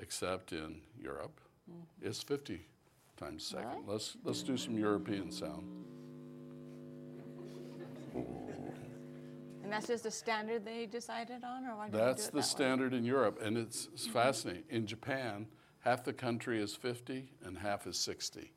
[0.00, 1.40] except in Europe.
[1.70, 2.08] Mm-hmm.
[2.08, 2.60] It's 50
[3.16, 3.84] times a second.
[3.86, 5.64] Let's let's do some European sound.
[9.68, 12.42] and that's just a standard they decided on, or why That's the that way?
[12.42, 14.64] standard in Europe, and it's, it's fascinating.
[14.70, 15.46] In Japan,
[15.80, 18.50] half the country is 50 and half is 60,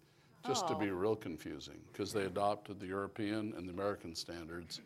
[0.46, 0.96] just to be Oh.
[0.96, 4.82] real confusing, because they adopted the European and the American standards,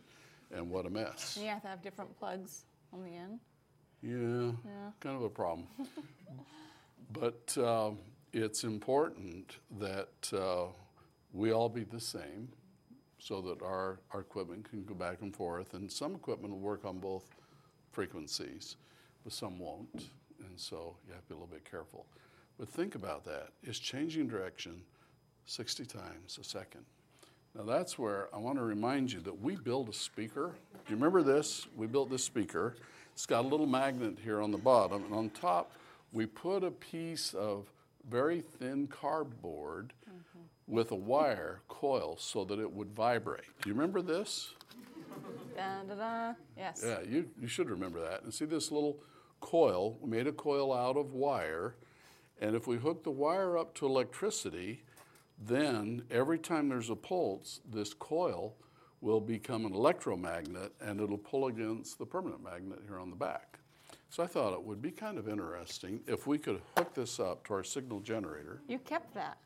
[0.51, 1.36] and what a mess.
[1.38, 3.39] And you have to have different plugs on the end.
[4.01, 4.91] Yeah, Yeah.
[4.99, 5.68] kind of a problem.
[7.12, 7.99] but um,
[8.34, 10.68] it's important that uh,
[11.34, 12.49] we all be the same
[13.20, 15.74] so that our, our equipment can go back and forth.
[15.74, 17.34] And some equipment will work on both
[17.91, 18.76] frequencies,
[19.24, 19.89] but some won't.
[20.39, 22.06] And so you have to be a little bit careful.
[22.60, 23.49] But think about that.
[23.64, 24.84] It's changing direction
[25.46, 26.86] 60 times a second.
[27.56, 30.56] Now that's where I want to remind you that we built a speaker.
[30.74, 31.68] Do you remember this?
[31.76, 32.76] We built this speaker.
[33.14, 35.72] It's got a little magnet here on the bottom, and on top
[36.12, 37.70] we put a piece of
[38.10, 40.39] very thin cardboard mm-hmm.
[40.68, 43.46] with a wire coil so that it would vibrate.
[43.62, 44.54] Do you remember this?
[45.56, 46.34] Da, da, da.
[46.58, 46.84] Yes.
[46.86, 48.24] Yeah, you, you should remember that.
[48.24, 49.00] And see this little
[49.39, 51.76] coil, we made a coil out of wire,
[52.41, 54.84] and if we hook the wire up to electricity,
[55.39, 58.55] then every time there's a pulse, this coil
[59.01, 63.59] will become an electromagnet and it'll pull against the permanent magnet here on the back.
[64.09, 67.45] So I thought it would be kind of interesting if we could hook this up
[67.47, 68.61] to our signal generator.
[68.67, 69.38] You kept that.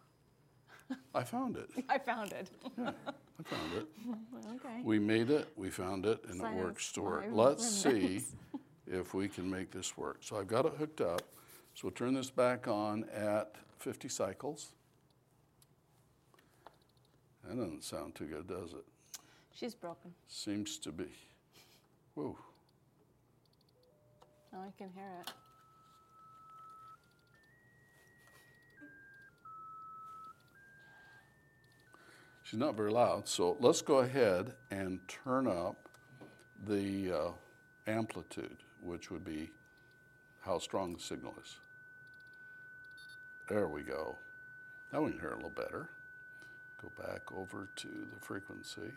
[1.13, 1.69] I found it.
[1.89, 2.49] I found it.
[2.77, 3.87] I found it.
[4.55, 4.81] okay.
[4.83, 7.25] We made it, we found it, and it works to work.
[7.31, 8.23] Let's see
[8.87, 10.17] if we can make this work.
[10.21, 11.21] So I've got it hooked up.
[11.73, 14.73] So we'll turn this back on at 50 cycles.
[17.49, 18.85] That doesn't sound too good, does it?
[19.55, 20.11] She's broken.
[20.27, 21.07] Seems to be.
[22.13, 22.37] Whoa.
[24.53, 25.31] Oh, I can hear it.
[32.43, 35.89] She's not very loud, so let's go ahead and turn up
[36.67, 37.31] the uh,
[37.87, 39.49] amplitude, which would be
[40.41, 41.55] how strong the signal is.
[43.47, 44.19] There we go.
[44.93, 45.89] Now we can hear it a little better.
[46.81, 48.81] Go back over to the frequency.
[48.81, 48.91] You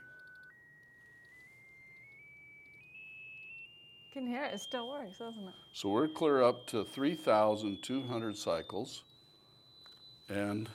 [4.12, 4.54] Can hear it.
[4.54, 5.54] It still works, doesn't it?
[5.72, 9.02] So we're clear up to 3,200 cycles,
[10.28, 10.68] and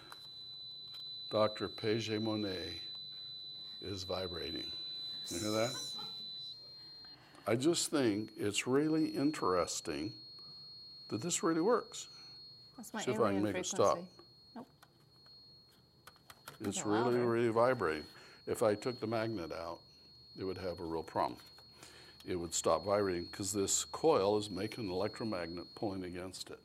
[1.31, 1.67] Dr.
[1.69, 2.81] Page Monet
[3.81, 4.65] is vibrating.
[5.29, 5.75] You hear that?
[7.45, 10.13] I just think it's really interesting
[11.09, 12.07] that this really works.
[12.75, 13.99] That's my See if I can make it stop.
[16.63, 18.05] It's really, really vibrating.
[18.47, 19.79] If I took the magnet out,
[20.39, 21.39] it would have a real problem.
[22.25, 26.59] It would stop vibrating because this coil is making an electromagnet pulling against it.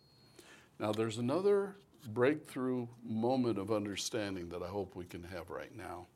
[0.79, 1.77] Now, there's another
[2.13, 6.07] breakthrough moment of understanding that I hope we can have right now,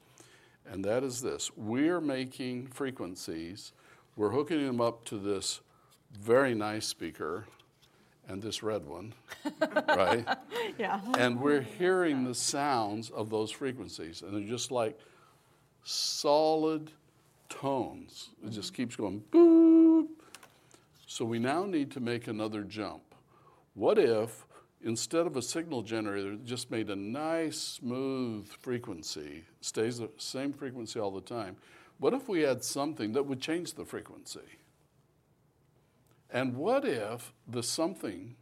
[0.68, 3.72] and that is this we're making frequencies,
[4.16, 5.60] we're hooking them up to this
[6.18, 7.46] very nice speaker
[8.28, 9.14] and this red one,
[9.88, 10.26] right?
[10.78, 11.00] Yeah.
[11.16, 14.98] and we're hearing the sounds of those frequencies, and they're just like
[15.84, 16.90] solid
[17.48, 18.30] tones.
[18.44, 18.82] It just mm-hmm.
[18.82, 20.08] keeps going boop.
[21.06, 23.02] So we now need to make another jump.
[23.74, 24.46] What if
[24.82, 30.52] instead of a signal generator that just made a nice smooth frequency, stays the same
[30.52, 31.56] frequency all the time,
[31.98, 34.40] what if we had something that would change the frequency?
[36.30, 38.36] And what if the something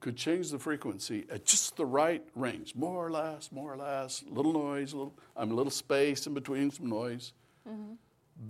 [0.00, 4.24] could change the frequency at just the right range, more or less, more or less,
[4.28, 7.32] little noise, little, I'm a little space in between some noise.
[7.68, 7.94] Mm-hmm.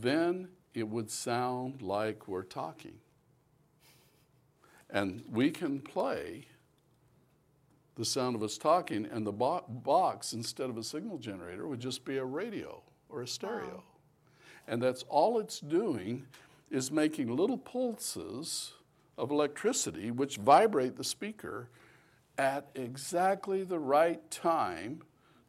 [0.01, 2.95] Then it would sound like we're talking.
[4.89, 6.47] And we can play
[7.97, 11.81] the sound of us talking, and the bo- box, instead of a signal generator, would
[11.81, 13.83] just be a radio or a stereo.
[14.67, 16.27] And that's all it's doing
[16.73, 18.73] is making little pulses
[19.19, 21.69] of electricity which vibrate the speaker
[22.39, 25.03] at exactly the right time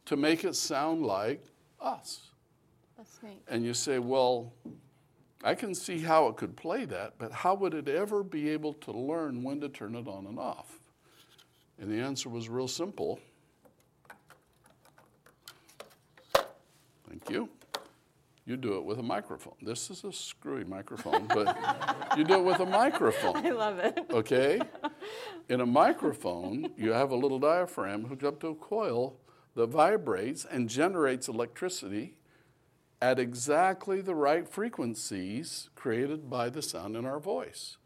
[0.04, 1.42] to make it sound like
[1.80, 2.30] us.
[2.96, 3.42] That's neat.
[3.48, 4.52] And you say, well,
[5.42, 8.74] I can see how it could play that, but how would it ever be able
[8.74, 10.78] to learn when to turn it on and off?
[11.80, 13.18] And the answer was real simple.
[17.08, 17.48] Thank you.
[18.46, 19.54] You do it with a microphone.
[19.62, 21.56] This is a screwy microphone, but
[22.16, 23.98] you do it with a microphone I love it.
[24.10, 24.60] okay?
[25.48, 29.16] In a microphone, you have a little diaphragm hooked up to a coil
[29.54, 32.16] that vibrates and generates electricity
[33.00, 37.78] at exactly the right frequencies created by the sound in our voice.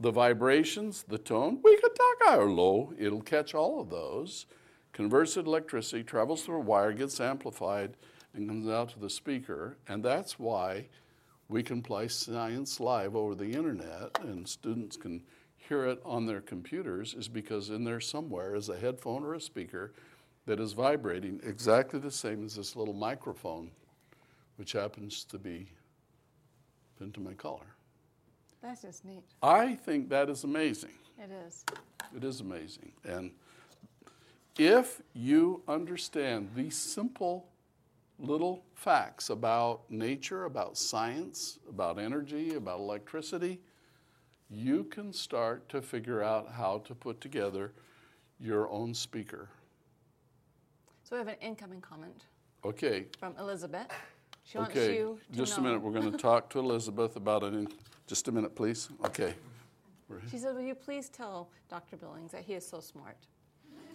[0.00, 4.46] The vibrations, the tone, we can talk or low, it'll catch all of those,
[4.92, 7.96] converts electricity, travels through a wire, gets amplified,
[8.34, 9.76] and comes out to the speaker.
[9.88, 10.86] And that's why
[11.48, 15.22] we can play Science Live over the internet and students can
[15.56, 19.40] hear it on their computers, is because in there somewhere is a headphone or a
[19.40, 19.92] speaker
[20.46, 23.70] that is vibrating exactly the same as this little microphone,
[24.56, 25.68] which happens to be
[26.98, 27.76] pinned to my collar.
[28.60, 29.22] That's just neat.
[29.42, 30.94] I think that is amazing.
[31.18, 31.64] It is.
[32.16, 32.92] It is amazing.
[33.04, 33.30] And
[34.58, 37.46] if you understand these simple
[38.22, 43.60] little facts about nature, about science, about energy, about electricity,
[44.48, 47.72] you can start to figure out how to put together
[48.38, 49.48] your own speaker.
[51.02, 52.24] So we have an incoming comment
[52.64, 53.88] Okay, from Elizabeth.
[54.44, 54.96] She wants okay.
[54.96, 55.80] you to Just a minute.
[55.82, 57.68] We're going to talk to Elizabeth about it in
[58.06, 58.88] just a minute, please.
[59.04, 59.34] Okay.
[60.30, 61.96] She said, "Will you please tell Dr.
[61.96, 63.16] Billings that he is so smart?"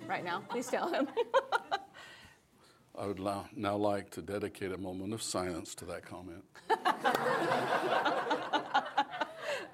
[0.06, 1.08] Right now, please tell him.
[2.98, 3.20] I would
[3.56, 6.44] now, like to dedicate a moment of silence to that comment.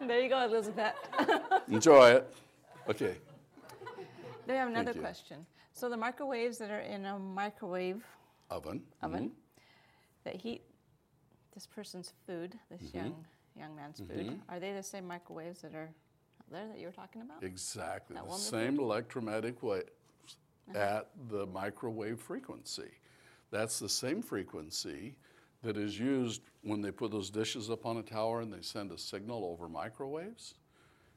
[0.08, 0.94] There you go, Elizabeth.
[1.70, 2.34] Enjoy it.
[2.90, 3.16] Okay.
[4.46, 5.46] They have another question.
[5.74, 8.04] So the microwaves that are in a microwave
[8.50, 8.84] Oven.
[9.02, 9.34] oven mm-hmm.
[10.26, 10.64] that heat
[11.54, 12.98] this person's food, this Mm-hmm.
[12.98, 14.36] young young man's food, mm-hmm.
[14.50, 15.90] are they the same microwaves that are
[16.42, 17.44] out there that you were talking about?
[17.44, 18.16] Exactly.
[18.16, 19.86] That The same electromagnetic waves
[20.70, 20.80] uh-huh.
[20.80, 22.90] at the microwave frequency.
[23.54, 25.14] That's the same frequency
[25.62, 28.92] that is used when they put those dishes up on a tower and they send
[28.92, 30.56] a signal over microwaves.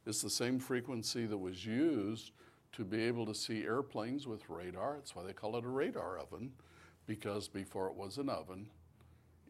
[0.05, 2.33] It's the same frequency that was used
[2.75, 4.97] to be able to see airplanes with radar.
[4.97, 6.53] That's why they call it a radar oven,
[7.07, 8.69] because before it was an oven,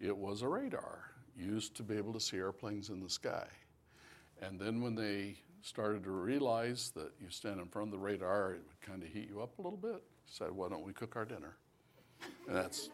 [0.01, 3.49] it was a radar used to be able to see airplanes in the sky.
[4.41, 8.53] And then when they started to realize that you stand in front of the radar,
[8.53, 11.16] it would kind of heat you up a little bit, said, why don't we cook
[11.16, 11.57] our dinner?
[12.46, 12.90] And that's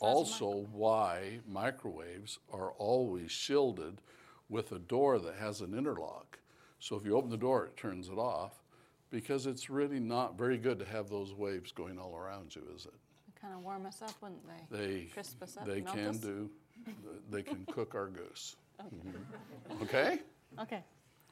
[0.00, 4.00] also why microwaves are always shielded
[4.48, 6.38] with a door that has an interlock.
[6.80, 8.62] So if you open the door, it turns it off
[9.10, 12.86] because it's really not very good to have those waves going all around you, is
[12.86, 12.92] it?
[13.26, 14.76] They kind of warm us up, wouldn't they?
[14.78, 16.18] They, Crisp us up, they can us?
[16.18, 16.50] do,
[17.30, 18.56] they can cook our goose.
[18.80, 19.82] Mhm.
[19.82, 20.20] Okay?
[20.60, 20.84] Okay.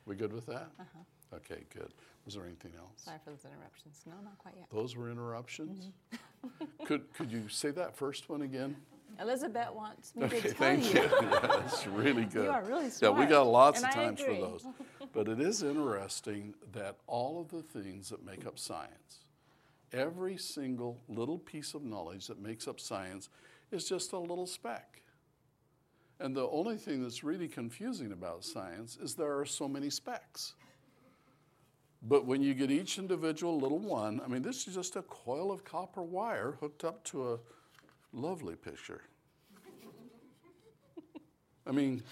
[0.04, 0.70] We good with that?
[0.80, 0.98] Uh-huh.
[1.36, 1.92] Okay, good.
[2.24, 3.02] Was there anything else?
[3.04, 4.02] Sorry for those interruptions.
[4.06, 4.66] No, not quite yet.
[4.72, 5.90] Those were interruptions?
[6.14, 6.64] Mm-hmm.
[6.86, 8.76] Could, could you say that first one again?
[9.20, 11.02] Elizabeth wants me Okay, to tell thank you.
[11.02, 11.08] you.
[11.42, 12.44] That's really good.
[12.44, 13.14] You are really smart.
[13.14, 14.64] Yeah, we got lots and of times for those.
[15.12, 19.24] But it is interesting that all of the things that make up science,
[19.92, 23.28] every single little piece of knowledge that makes up science
[23.72, 25.02] is just a little speck.
[26.20, 30.54] And the only thing that's really confusing about science is there are so many specks.
[32.02, 35.50] But when you get each individual little one, I mean, this is just a coil
[35.50, 37.38] of copper wire hooked up to a
[38.12, 39.02] lovely picture.
[41.66, 42.02] I mean,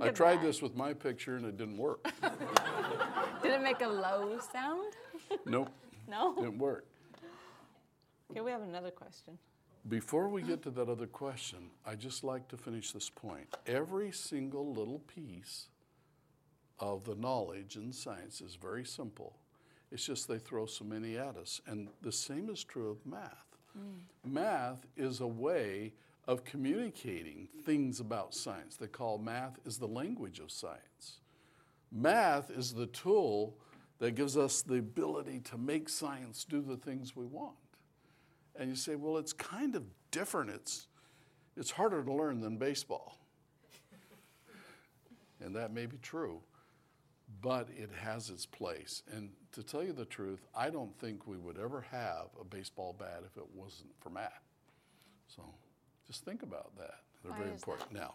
[0.00, 0.46] I tried that.
[0.46, 2.02] this with my picture and it didn't work.
[3.42, 4.94] Did it make a low sound?
[5.44, 5.68] nope,
[6.08, 6.34] No?
[6.34, 6.86] didn't work.
[8.30, 9.36] Okay, we have another question.
[9.88, 13.48] Before we get to that other question, I just like to finish this point.
[13.66, 15.66] Every single little piece
[16.82, 19.38] of the knowledge in science is very simple.
[19.92, 21.60] It's just they throw so many at us.
[21.66, 23.56] And the same is true of math.
[23.78, 24.00] Mm.
[24.30, 25.92] Math is a way
[26.26, 28.76] of communicating things about science.
[28.76, 31.20] They call math is the language of science.
[31.92, 33.56] Math is the tool
[34.00, 37.54] that gives us the ability to make science do the things we want.
[38.58, 40.50] And you say, well, it's kind of different.
[40.50, 40.88] It's,
[41.56, 43.18] it's harder to learn than baseball.
[45.40, 46.40] and that may be true,
[47.40, 49.02] but it has its place.
[49.12, 52.94] And to tell you the truth, I don't think we would ever have a baseball
[52.98, 54.42] bat if it wasn't for math.
[55.28, 55.42] So
[56.06, 57.00] just think about that.
[57.22, 57.92] They're Why very important.
[57.92, 58.14] Now,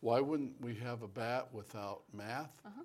[0.00, 2.52] why wouldn't we have a bat without math?
[2.64, 2.82] Uh-huh.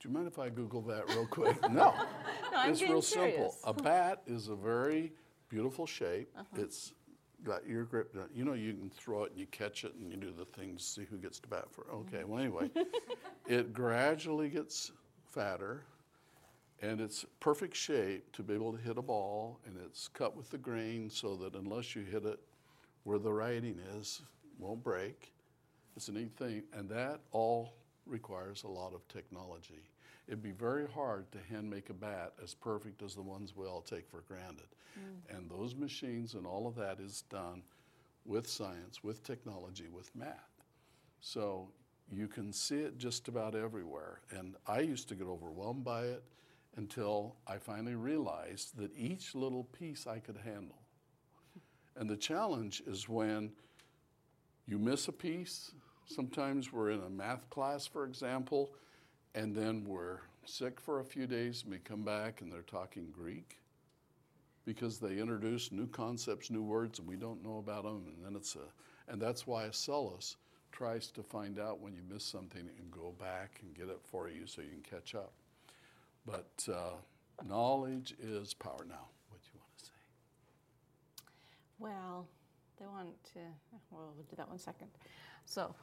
[0.00, 1.56] Do you mind if I Google that real quick?
[1.70, 1.94] no.
[2.50, 3.54] No, it's real simple.
[3.64, 5.12] A bat is a very
[5.50, 6.30] beautiful shape.
[6.34, 6.62] Uh-huh.
[6.62, 6.94] It's
[7.44, 8.14] got your grip.
[8.34, 10.84] You know, you can throw it and you catch it and you do the things,
[10.84, 11.86] see who gets to bat for.
[11.92, 12.82] Okay, well, anyway, mm-hmm.
[13.46, 14.92] it gradually gets
[15.30, 15.84] fatter
[16.80, 20.50] and it's perfect shape to be able to hit a ball and it's cut with
[20.50, 22.40] the grain so that unless you hit it
[23.04, 25.32] where the writing is, it won't break.
[25.96, 27.74] It's a neat thing, and that all
[28.06, 29.82] requires a lot of technology.
[30.28, 33.66] It'd be very hard to hand make a bat as perfect as the ones we
[33.66, 34.68] all take for granted.
[34.98, 35.36] Mm.
[35.36, 37.62] And those machines and all of that is done
[38.26, 40.62] with science, with technology, with math.
[41.20, 41.70] So
[42.10, 44.20] you can see it just about everywhere.
[44.30, 46.22] And I used to get overwhelmed by it
[46.76, 50.78] until I finally realized that each little piece I could handle.
[51.96, 53.50] And the challenge is when
[54.66, 55.72] you miss a piece.
[56.06, 58.70] Sometimes we're in a math class, for example,
[59.34, 63.08] and then we're sick for a few days and we come back and they're talking
[63.12, 63.58] Greek
[64.64, 68.04] because they introduce new concepts, new words, and we don't know about them.
[68.06, 70.36] And then it's a, and that's why Acellus
[70.72, 74.28] tries to find out when you miss something and go back and get it for
[74.28, 75.32] you so you can catch up.
[76.26, 76.96] But uh,
[77.48, 78.84] knowledge is power.
[78.86, 79.90] Now, what do you want to say?
[81.78, 82.26] Well,
[82.78, 83.40] they want to,
[83.90, 84.88] well, we'll do that one second.
[85.48, 85.74] So,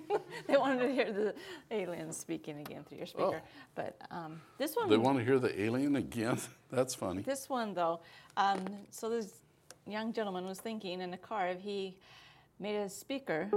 [0.46, 1.34] they wanted to hear the
[1.70, 3.42] alien speaking again through your speaker.
[3.74, 6.38] But um, this one, They want to hear the alien again?
[6.70, 7.20] That's funny.
[7.20, 8.00] this one though,
[8.38, 9.34] um, so this
[9.86, 11.98] young gentleman was thinking in the car if he
[12.58, 13.50] made a speaker,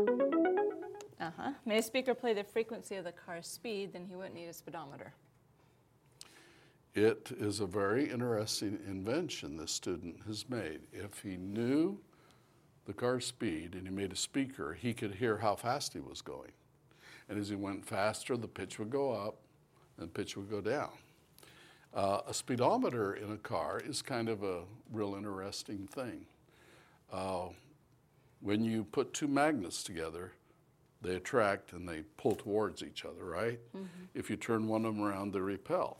[1.21, 4.35] uh huh, made a speaker play the frequency of the car's speed, then he wouldn't
[4.35, 5.13] need a speedometer.
[6.93, 10.81] It is a very interesting invention this student has made.
[10.91, 11.99] If he knew
[12.85, 16.21] the car's speed and he made a speaker, he could hear how fast he was
[16.21, 16.51] going.
[17.29, 19.37] And as he went faster, the pitch would go up
[19.97, 20.91] and the pitch would go down.
[21.93, 24.61] Uh, a speedometer in a car is kind of a
[24.91, 26.25] real interesting thing.
[27.11, 27.49] Uh,
[28.41, 30.31] when you put two magnets together,
[31.01, 33.59] they attract and they pull towards each other, right?
[34.15, 35.97] If you turn one of them around, they repel.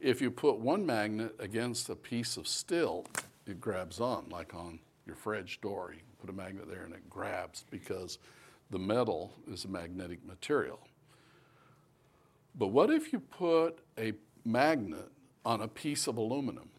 [0.00, 3.04] If you put one magnet against a piece of steel,
[3.46, 4.78] it grabs on, like on
[5.10, 5.90] your fridge door.
[5.92, 8.18] You can put a magnet there and it grabs because
[8.70, 10.78] the metal is a magnetic material.
[12.54, 14.12] But what if you put a
[14.44, 15.10] magnet
[15.44, 16.70] on a piece of aluminum?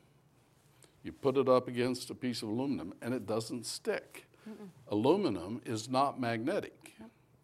[1.04, 4.28] You put it up against a piece of aluminum and it doesn't stick.
[4.88, 6.94] Aluminum is not magnetic.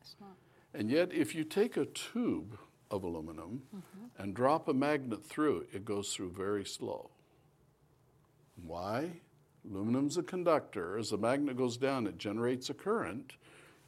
[0.02, 0.38] It's not.
[0.74, 2.58] And yet, if you take a tube
[2.90, 4.22] of aluminum mm-hmm.
[4.22, 7.10] and drop a magnet through, it goes through very slow.
[8.56, 9.22] Why?
[9.70, 10.98] Aluminum's a conductor.
[10.98, 13.34] As the magnet goes down, it generates a current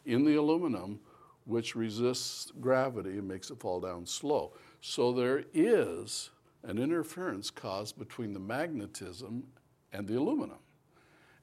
[0.05, 0.99] in the aluminum
[1.45, 4.53] which resists gravity and makes it fall down slow.
[4.81, 6.29] So there is
[6.63, 9.43] an interference caused between the magnetism
[9.91, 10.59] and the aluminum.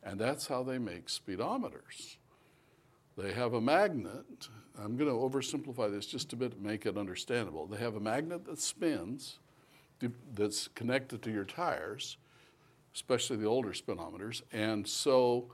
[0.03, 2.17] And that's how they make speedometers.
[3.19, 4.49] They have a magnet.
[4.79, 7.67] I'm going to oversimplify this just a bit to make it understandable.
[7.67, 9.39] They have a magnet that spins,
[10.35, 12.19] that's connected to your tires,
[12.97, 14.41] especially the older speedometers.
[14.53, 15.51] And so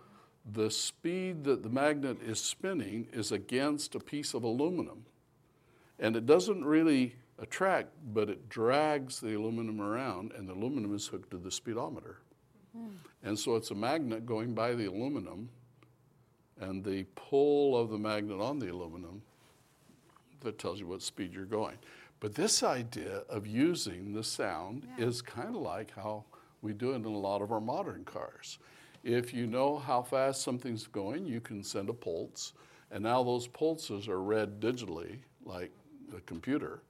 [0.52, 5.04] the speed that the magnet is spinning is against a piece of aluminum.
[5.98, 11.08] And it doesn't really attract, but it drags the aluminum around, and the aluminum is
[11.08, 12.18] hooked to the speedometer.
[12.76, 12.90] Hmm.
[13.24, 15.48] And so it's a magnet going by the aluminum,
[16.60, 19.20] and the pull of the magnet on the aluminum
[20.42, 21.76] that tells you what speed you're going.
[22.20, 26.24] But this idea of using the sound is kind of like how
[26.62, 28.58] we do it in a lot of our modern cars.
[29.04, 32.52] If you know how fast something's going, you can send a pulse,
[32.90, 35.72] and now those pulses are read digitally, like
[36.10, 36.82] the computer,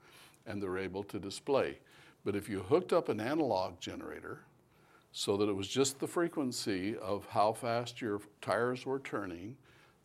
[0.46, 1.78] and they're able to display.
[2.24, 4.44] But if you hooked up an analog generator,
[5.12, 9.56] so that it was just the frequency of how fast your tires were turning,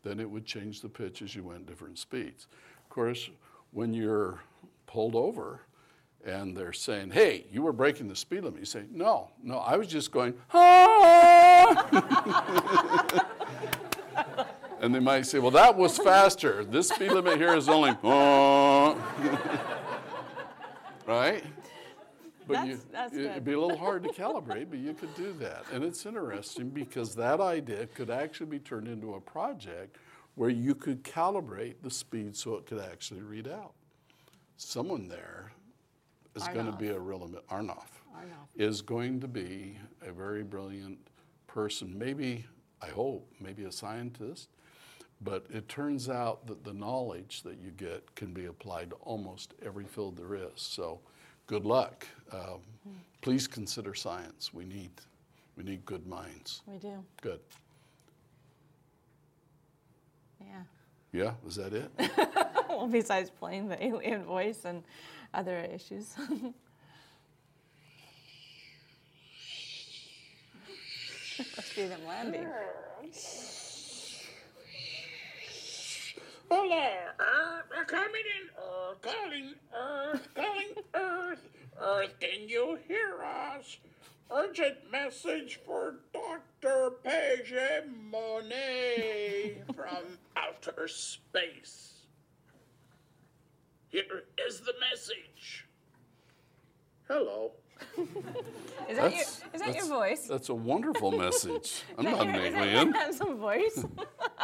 [0.04, 2.48] then it would change the pitch as you went different speeds.
[2.84, 3.30] Of course,
[3.72, 4.40] when you're
[4.86, 5.62] pulled over
[6.28, 9.78] and they're saying, hey, you were breaking the speed limit, you say, no, no, I
[9.78, 11.88] was just going, ah!
[14.82, 16.66] and they might say, well, that was faster.
[16.66, 17.92] This speed limit here is only,
[21.08, 21.44] right?
[22.46, 25.34] But you, That's- that's it'd be a little hard to calibrate, but you could do
[25.40, 25.64] that.
[25.74, 29.98] And it's interesting because that idea could actually be turned into a project
[30.36, 33.74] where you could calibrate the speed so it could actually read out.
[34.56, 35.47] Someone there
[36.38, 37.20] is going to be a real,
[37.50, 38.48] Arnoff, Arnoff.
[38.56, 41.00] is going to be a very brilliant
[41.48, 41.98] person.
[41.98, 42.46] Maybe,
[42.82, 44.50] I hope, maybe a scientist.
[45.22, 49.56] But it turns out that the knowledge that you get can be applied to almost
[49.66, 50.52] every field there is.
[50.56, 51.00] So,
[51.48, 52.06] good luck.
[52.32, 52.60] Um,
[53.22, 54.54] please consider science.
[54.54, 54.92] We need,
[55.56, 56.62] we need good minds.
[56.68, 57.04] We do.
[57.22, 57.40] Good.
[60.40, 60.62] Yeah.
[61.12, 61.90] Yeah, is that it?
[62.70, 64.84] well, besides playing the alien voice and
[65.34, 66.14] other issues.
[71.56, 72.48] Must be them landing.
[76.50, 81.50] Hello, oh, Earth, uh, coming in, Earth, calling, Earth, calling, Earth.
[81.80, 83.78] Earth, can you hear us?
[84.32, 86.92] Urgent message for Dr.
[87.04, 87.54] Paige
[88.12, 91.97] Monet from outer space.
[93.98, 95.66] Here is the message.
[97.08, 97.54] Hello.
[98.88, 99.24] Is that, your,
[99.54, 100.28] is that your voice?
[100.28, 101.82] That's a wonderful message.
[101.98, 102.94] I'm Is that not an your- is that your alien.
[102.94, 103.84] handsome voice?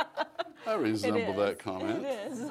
[0.68, 2.04] I resemble that comment.
[2.04, 2.42] It is.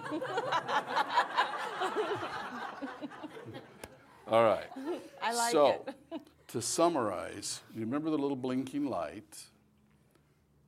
[4.29, 4.67] All right.
[5.21, 6.21] I like so, it.
[6.49, 9.47] to summarize, you remember the little blinking light?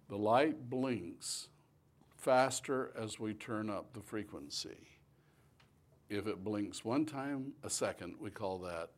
[0.08, 1.48] The light blinks
[2.16, 4.93] faster as we turn up the frequency.
[6.08, 8.90] If it blinks one time a second, we call that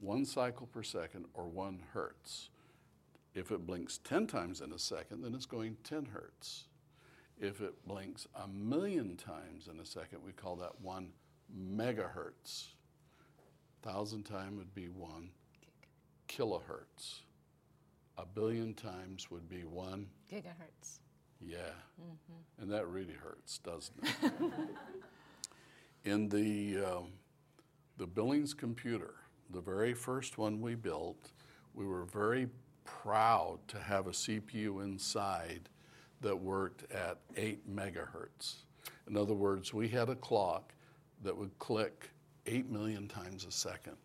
[0.00, 2.48] one cycle per second or one hertz.
[3.34, 6.64] If it blinks 10 times in a second, then it's going 10 hertz.
[7.38, 11.10] If it blinks a million times in a second, we call that one
[11.56, 12.74] megahertz.
[13.82, 15.30] Thousand time would be one
[16.28, 17.20] kilohertz.
[18.18, 20.98] A billion times would be one, Gigahertz.
[21.40, 21.72] yeah.
[22.00, 22.62] Mm-hmm.
[22.62, 24.32] And that really hurts, doesn't it?
[26.04, 27.12] In the, um,
[27.98, 29.14] the Billings computer,
[29.50, 31.32] the very first one we built,
[31.74, 32.48] we were very
[32.84, 35.68] proud to have a CPU inside
[36.22, 38.56] that worked at 8 megahertz.
[39.08, 40.72] In other words, we had a clock
[41.22, 42.10] that would click
[42.46, 43.96] 8 million times a second.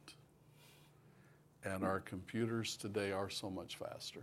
[1.64, 4.22] And our computers today are so much faster.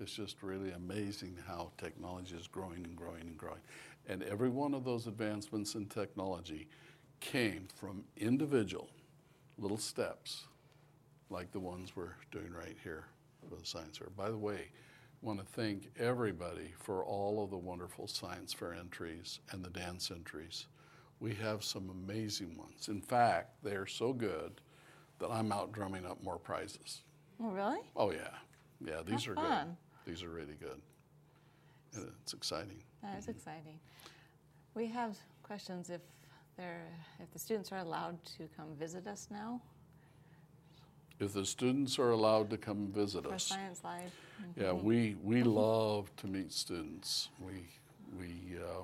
[0.00, 3.60] It's just really amazing how technology is growing and growing and growing.
[4.08, 6.68] And every one of those advancements in technology
[7.22, 8.88] came from individual
[9.56, 10.44] little steps
[11.30, 13.04] like the ones we're doing right here
[13.48, 14.08] for the science fair.
[14.16, 18.74] By the way, I want to thank everybody for all of the wonderful science fair
[18.74, 20.66] entries and the dance entries.
[21.20, 22.88] We have some amazing ones.
[22.88, 24.60] In fact, they're so good
[25.20, 27.02] that I'm out drumming up more prizes.
[27.40, 27.78] Oh, really?
[27.94, 28.34] Oh yeah,
[28.84, 29.02] yeah.
[29.06, 29.76] These How are good.
[30.04, 30.80] These are really good.
[32.22, 32.82] It's exciting.
[33.02, 33.30] That is mm-hmm.
[33.30, 33.78] exciting.
[34.74, 36.00] We have questions if
[36.56, 36.86] they're,
[37.20, 39.60] if the students are allowed to come visit us now
[41.20, 44.12] If the students are allowed to come visit for us, Science Live.
[44.56, 47.28] yeah, we we love to meet students.
[47.40, 47.68] We
[48.18, 48.82] we uh,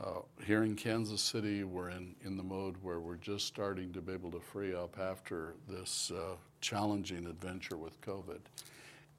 [0.00, 4.00] uh, here in Kansas City, we're in in the mode where we're just starting to
[4.00, 8.40] be able to free up after this uh, challenging adventure with COVID,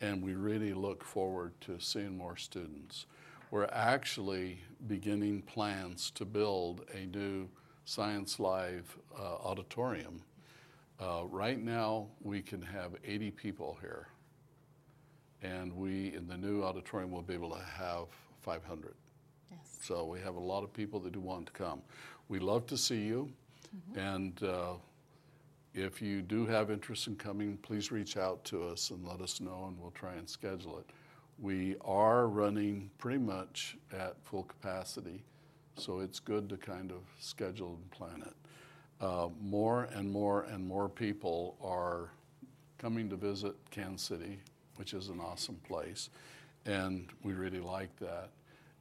[0.01, 3.05] and we really look forward to seeing more students.
[3.49, 7.47] We're actually beginning plans to build a new
[7.85, 10.21] Science Live uh, auditorium.
[10.99, 14.09] Uh, right now, we can have 80 people here,
[15.41, 18.07] and we, in the new auditorium, will be able to have
[18.41, 18.95] 500.
[19.49, 19.59] Yes.
[19.81, 21.81] So we have a lot of people that do want to come.
[22.27, 23.31] We love to see you,
[23.95, 24.73] and uh,
[25.73, 29.39] if you do have interest in coming, please reach out to us and let us
[29.39, 30.89] know, and we'll try and schedule it.
[31.39, 35.23] We are running pretty much at full capacity,
[35.75, 38.33] so it's good to kind of schedule and plan it.
[38.99, 42.09] Uh, more and more and more people are
[42.79, 44.39] coming to visit Kansas City,
[44.77, 46.09] which is an awesome place,
[46.65, 48.29] and we really like that.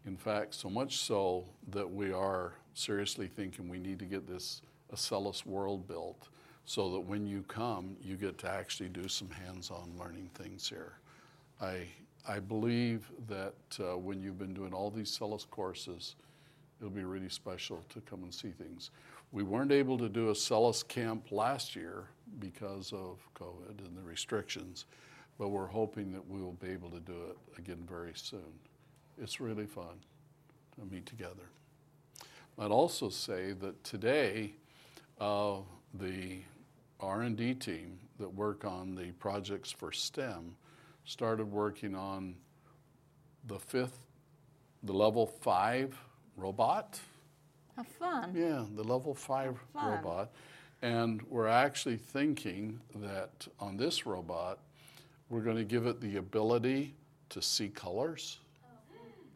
[0.07, 4.63] In fact, so much so that we are seriously thinking we need to get this
[4.95, 6.29] Acellus World built
[6.65, 10.69] so that when you come, you get to actually do some hands on learning things
[10.69, 10.95] here.
[11.61, 11.87] I,
[12.29, 16.17] I believe that uh, when you've been doing all these Cellus courses,
[16.81, 18.91] it'll be really special to come and see things.
[19.31, 22.05] We weren't able to do Acellus camp last year
[22.41, 24.87] because of COVID and the restrictions,
[25.39, 28.59] but we're hoping that we will be able to do it again very soon.
[29.23, 30.01] It's really fun
[30.81, 31.51] to meet together.
[32.59, 34.55] I'd also say that today,
[35.21, 35.59] uh,
[35.95, 36.39] the
[37.01, 40.57] R&D team that work on the projects for STEM
[41.07, 42.35] started working on
[43.47, 43.99] the fifth,
[44.83, 45.97] the level five
[46.37, 47.01] robot.
[47.77, 48.33] How fun.
[48.35, 50.33] Yeah, the level five robot.
[50.83, 54.59] And we're actually thinking that on this robot,
[55.31, 56.95] we're going to give it the ability
[57.31, 58.39] to see colors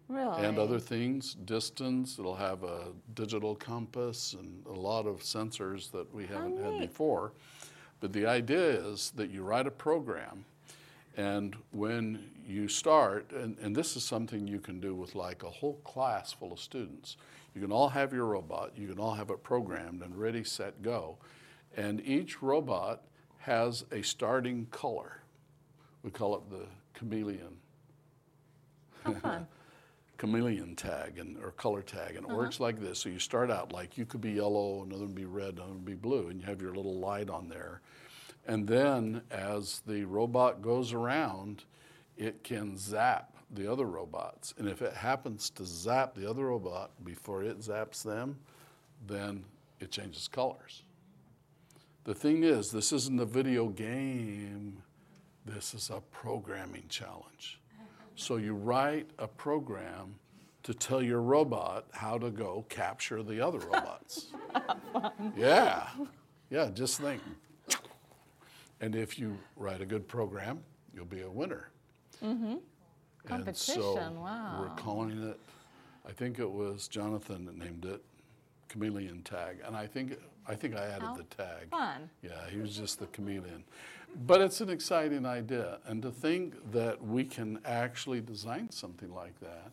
[0.08, 0.44] Really?
[0.44, 2.18] and other things, distance.
[2.18, 7.32] It'll have a digital compass and a lot of sensors that we haven't had before.
[8.00, 10.44] But the idea is that you write a program,
[11.16, 15.50] and when you start, and, and this is something you can do with like a
[15.50, 17.16] whole class full of students.
[17.54, 20.82] You can all have your robot, you can all have it programmed and ready, set,
[20.82, 21.18] go.
[21.76, 23.02] And each robot
[23.38, 25.22] has a starting color.
[26.02, 27.56] We call it the chameleon
[29.04, 29.46] How
[30.20, 32.64] chameleon tag and or color tag, and it works uh-huh.
[32.64, 32.98] like this.
[32.98, 35.76] So you start out like you could be yellow, another would be red, another one
[35.76, 37.80] would be blue, and you have your little light on there.
[38.47, 41.64] And then as the robot goes around,
[42.16, 44.55] it can zap the other robots.
[44.59, 48.38] And if it happens to zap the other robot before it zaps them,
[49.07, 49.45] then
[49.80, 50.82] it changes colors.
[52.05, 54.82] The thing is, this isn't a video game,
[55.45, 57.61] this is a programming challenge.
[58.14, 60.14] So you write a program
[60.62, 64.32] to tell your robot how to go capture the other robots.
[65.36, 65.88] yeah,
[66.51, 67.22] yeah, just think.
[68.80, 70.60] And if you write a good program,
[70.94, 71.70] you'll be a winner.
[72.24, 72.54] Mm-hmm.
[73.26, 74.58] Competition, wow.
[74.60, 75.38] We're calling it,
[76.08, 78.02] I think it was Jonathan that named it
[78.68, 79.58] Chameleon Tag.
[79.66, 80.16] And I think,
[80.46, 81.68] I think I added How the tag.
[81.70, 82.08] Fun.
[82.22, 83.64] Yeah, he was just the chameleon.
[84.26, 85.78] But it's an exciting idea.
[85.86, 89.70] And to think that we can actually design something like that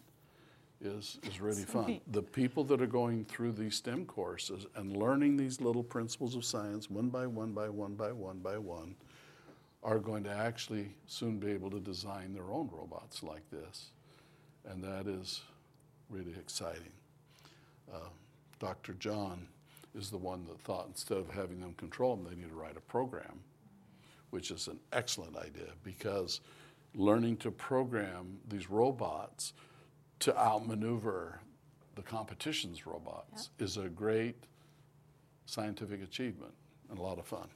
[0.82, 2.00] is, is really fun.
[2.08, 6.46] The people that are going through these STEM courses and learning these little principles of
[6.46, 8.96] science one by one by one by one by one
[9.84, 13.92] are going to actually soon be able to design their own robots like this.
[14.66, 15.42] And that is
[16.10, 16.92] really exciting.
[17.94, 18.10] Uh,
[18.60, 18.94] Dr.
[18.94, 19.48] John
[19.96, 22.78] is the one that thought instead of having them control them, they need to write
[22.78, 23.40] a program,
[24.32, 26.42] which is an excellent idea because
[26.96, 29.54] learning to program these robots
[30.20, 31.40] to outmaneuver
[31.96, 34.36] the competition's robots is a great
[35.46, 36.54] scientific achievement
[36.90, 37.48] and a lot of fun.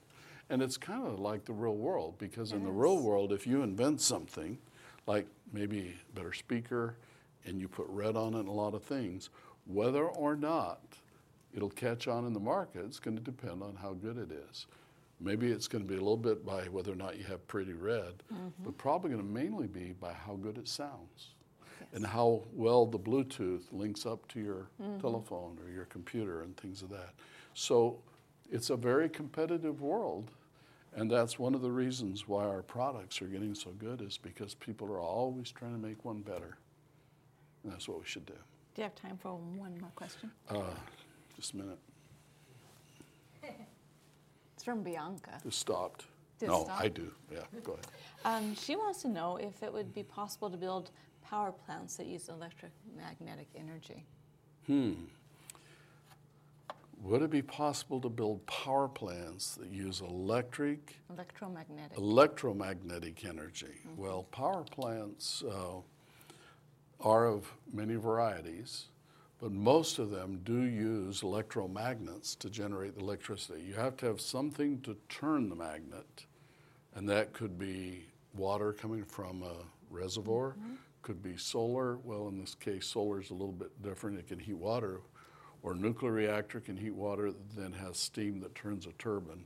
[0.50, 3.62] And it's kind of like the real world because in the real world, if you
[3.62, 4.58] invent something,
[5.08, 6.98] like maybe a better speaker,
[7.46, 9.30] and you put red on it and a lot of things,
[9.66, 10.82] whether or not
[11.54, 14.68] it'll catch on in the market, it's going to depend on how good it is.
[15.20, 17.74] Maybe it's going to be a little bit by whether or not you have pretty
[17.74, 18.50] red, mm-hmm.
[18.64, 21.36] but probably going to mainly be by how good it sounds
[21.94, 24.68] and how well the Bluetooth links up to your
[25.00, 27.14] telephone or your computer and things of that.
[27.54, 28.00] So
[28.52, 30.32] it's a very competitive world,
[30.96, 34.54] and that's one of the reasons why our products are getting so good is because
[34.56, 36.58] people are always trying to make one better.
[37.64, 38.34] And that's what we should do.
[38.74, 40.32] Do you have time for one more question?
[40.50, 40.62] Uh,
[41.36, 41.80] just a minute.
[44.56, 45.40] It's from Bianca.
[45.44, 46.06] Just stopped.
[46.40, 46.84] Just no, stopped?
[46.84, 47.12] I do.
[47.34, 47.88] Yeah, go ahead.
[48.26, 50.92] Um, she wants to know if it would be possible to build
[51.32, 54.06] power plants that use electromagnetic energy.
[54.68, 54.94] Hmm.
[57.02, 61.98] Would it be possible to build power plants that use electric Electromagnetic.
[61.98, 63.80] electromagnetic energy.
[63.98, 65.78] Well, power plants uh,
[67.00, 68.90] are of many varieties,
[69.40, 73.64] but most of them do use electromagnets to generate the electricity.
[73.64, 76.26] You have to have something to turn the magnet,
[76.94, 78.06] and that could be
[78.36, 79.56] water coming from a
[79.90, 80.56] reservoir,
[81.02, 81.98] could be solar.
[81.98, 84.20] Well, in this case, solar is a little bit different.
[84.20, 85.02] It can heat water,
[85.64, 89.46] or a nuclear reactor can heat water that then has steam that turns a turbine.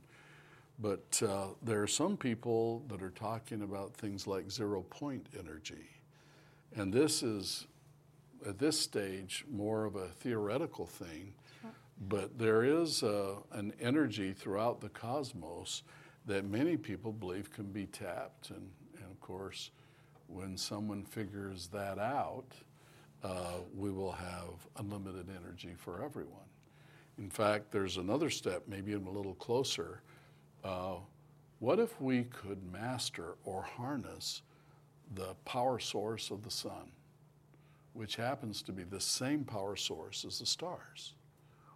[0.78, 5.88] But uh, there are some people that are talking about things like zero point energy.
[6.74, 7.66] And this is,
[8.46, 11.32] at this stage, more of a theoretical thing.
[12.08, 15.82] But there is uh, an energy throughout the cosmos
[16.26, 18.50] that many people believe can be tapped.
[18.50, 19.70] And, and of course,
[20.28, 22.46] when someone figures that out,
[23.22, 26.46] uh, we will have unlimited energy for everyone.
[27.18, 30.02] In fact, there's another step, maybe a little closer.
[30.62, 30.96] Uh,
[31.58, 34.42] what if we could master or harness
[35.14, 36.92] the power source of the sun,
[37.94, 41.14] which happens to be the same power source as the stars?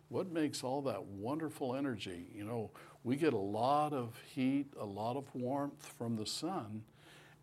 [0.09, 2.27] What makes all that wonderful energy?
[2.35, 2.71] You know,
[3.05, 6.83] we get a lot of heat, a lot of warmth from the sun,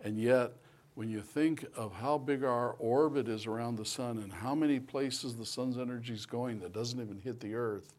[0.01, 0.51] and yet
[0.97, 4.79] when you think of how big our orbit is around the sun and how many
[4.79, 7.93] places the sun's energy is going that doesn't even hit the earth,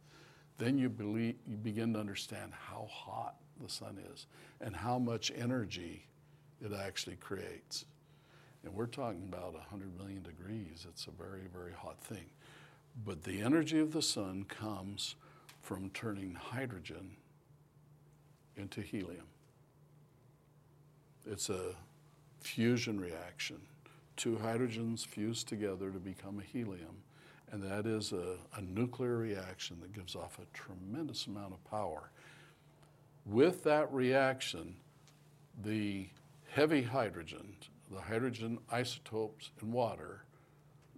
[0.59, 4.27] then you, believe, you begin to understand how hot the sun is
[4.61, 6.09] and how much energy
[6.61, 7.85] it actually creates.
[8.65, 10.85] And we're talking about 100 million degrees.
[10.89, 12.27] It's a very, very hot thing.
[13.07, 15.15] But the energy of the sun comes
[15.63, 17.13] from turning hydrogen
[18.57, 19.29] into helium.
[21.25, 21.77] It's a
[22.41, 23.61] fusion reaction.
[24.17, 27.03] Two hydrogens fuse together to become a helium,
[27.53, 32.11] and that is a, a nuclear reaction that gives off a tremendous amount of power.
[33.25, 34.75] With that reaction,
[35.65, 36.09] the
[36.51, 37.55] heavy hydrogen,
[37.91, 40.25] the hydrogen isotopes in water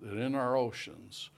[0.00, 1.30] that in our oceans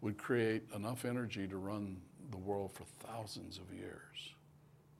[0.00, 1.96] would create enough energy to run
[2.30, 4.34] the world for thousands of years.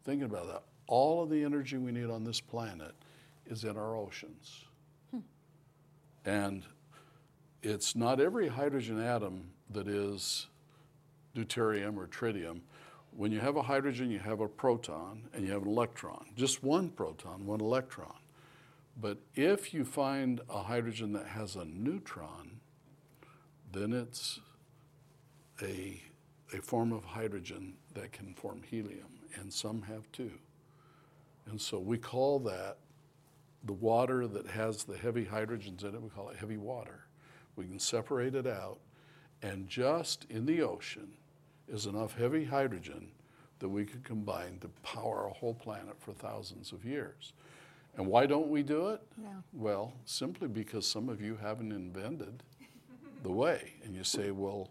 [0.04, 2.94] Thinking about that, all of the energy we need on this planet
[3.46, 4.64] is in our oceans.
[6.24, 6.64] And
[7.62, 10.48] it's not every hydrogen atom that is
[11.34, 12.60] deuterium or tritium.
[13.16, 16.62] When you have a hydrogen, you have a proton and you have an electron, just
[16.62, 18.14] one proton, one electron.
[19.00, 22.60] But if you find a hydrogen that has a neutron,
[23.72, 24.40] then it's
[25.62, 26.02] a,
[26.52, 30.32] a form of hydrogen that can form helium, and some have two.
[31.46, 32.78] And so we call that
[33.66, 37.06] the water that has the heavy hydrogens in it, we call it heavy water.
[37.56, 38.78] We can separate it out,
[39.42, 41.08] and just in the ocean
[41.68, 43.08] is enough heavy hydrogen
[43.58, 47.32] that we could combine to power a whole planet for thousands of years.
[47.96, 49.00] And why don't we do it?
[49.20, 49.28] Yeah.
[49.54, 52.42] Well, simply because some of you haven't invented
[53.22, 53.72] the way.
[53.84, 54.70] And you say, well,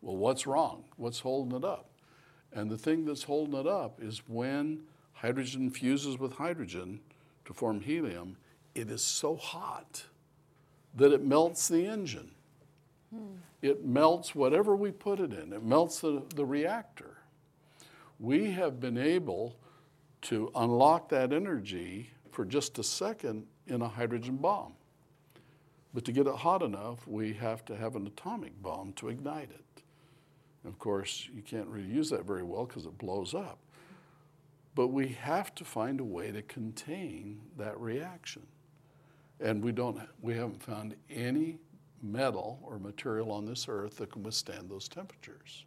[0.00, 0.84] well, what's wrong?
[0.96, 1.90] What's holding it up?
[2.52, 7.00] And the thing that's holding it up is when hydrogen fuses with hydrogen
[7.44, 8.36] to form helium,
[8.74, 10.04] it is so hot
[10.94, 12.30] that it melts the engine.
[13.14, 13.36] Hmm.
[13.60, 17.18] It melts whatever we put it in, it melts the, the reactor.
[18.18, 19.56] We have been able
[20.22, 24.74] to unlock that energy for just a second in a hydrogen bomb.
[25.94, 29.50] But to get it hot enough, we have to have an atomic bomb to ignite
[29.50, 29.82] it.
[30.64, 33.58] Of course, you can't really use that very well because it blows up.
[34.74, 38.42] But we have to find a way to contain that reaction.
[39.40, 41.58] And we don't we haven't found any
[42.02, 45.64] metal or material on this earth that can withstand those temperatures.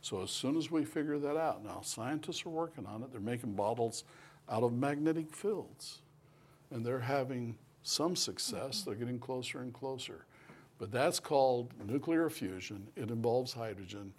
[0.00, 3.12] So as soon as we figure that out, now scientists are working on it.
[3.12, 4.04] They're making bottles
[4.48, 6.00] out of magnetic fields.
[6.70, 8.82] And they're having some success.
[8.82, 10.24] They're getting closer and closer.
[10.78, 12.86] But that's called nuclear fusion.
[12.94, 14.12] It involves hydrogen,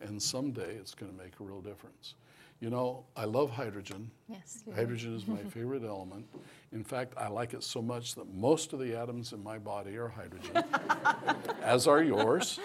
[0.00, 2.14] and someday it's going to make a real difference.
[2.60, 4.10] You know, I love hydrogen.
[4.28, 4.64] Yes.
[4.74, 6.26] Hydrogen is my favorite element.
[6.72, 9.96] In fact, I like it so much that most of the atoms in my body
[9.96, 10.64] are hydrogen,
[11.62, 12.58] as are yours.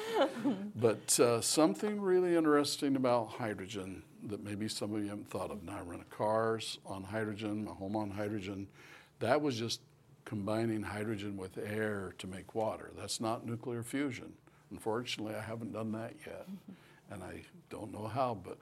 [0.76, 5.64] But uh, something really interesting about hydrogen that maybe some of you haven't thought of.
[5.64, 8.68] Now, I run a cars on hydrogen, my home on hydrogen.
[9.20, 9.82] That was just
[10.26, 12.92] combining hydrogen with air to make water.
[12.98, 14.34] That's not nuclear fusion.
[14.72, 16.48] Unfortunately, I haven't done that yet.
[17.10, 18.58] And I don't know how, but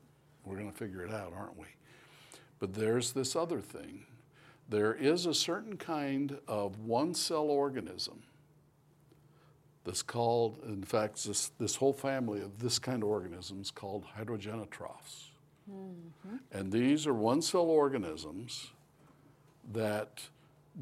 [0.49, 1.67] we're going to figure it out, aren't we?
[2.59, 4.05] But there's this other thing.
[4.67, 8.23] There is a certain kind of one cell organism
[9.85, 15.29] that's called, in fact, this, this whole family of this kind of organisms called hydrogenotrophs.
[15.71, 16.37] Mm-hmm.
[16.51, 18.71] And these are one cell organisms
[19.71, 20.23] that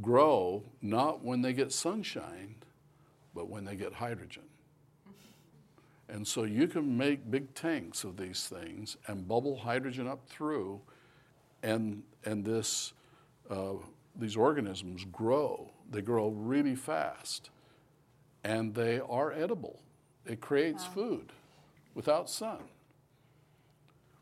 [0.02, 2.56] grow not when they get sunshine,
[3.36, 4.44] but when they get hydrogen.
[6.10, 10.80] And so you can make big tanks of these things and bubble hydrogen up through,
[11.64, 12.94] and, and this,
[13.50, 13.74] uh,
[14.16, 15.70] these organisms grow.
[15.92, 17.50] They grow really fast,
[18.44, 19.82] and they are edible.
[20.26, 21.34] It creates food
[21.94, 22.60] without sun.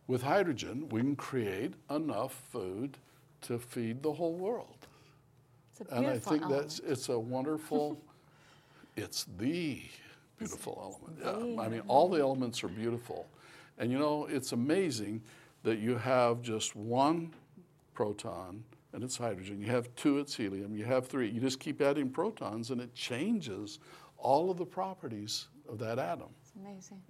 [0.07, 2.97] With hydrogen, we can create enough food
[3.41, 4.87] to feed the whole world.
[5.91, 6.61] And I think element.
[6.61, 7.99] that's it's a wonderful,
[8.95, 9.81] it's the
[10.37, 11.55] beautiful element.
[11.55, 13.27] Yeah, I mean, all the elements are beautiful.
[13.77, 15.21] And you know, it's amazing
[15.63, 17.33] that you have just one
[17.93, 18.63] proton
[18.93, 19.59] and it's hydrogen.
[19.59, 20.75] You have two, it's helium.
[20.75, 21.29] You have three.
[21.29, 23.79] You just keep adding protons and it changes
[24.17, 26.29] all of the properties of that atom.
[26.41, 27.01] It's amazing.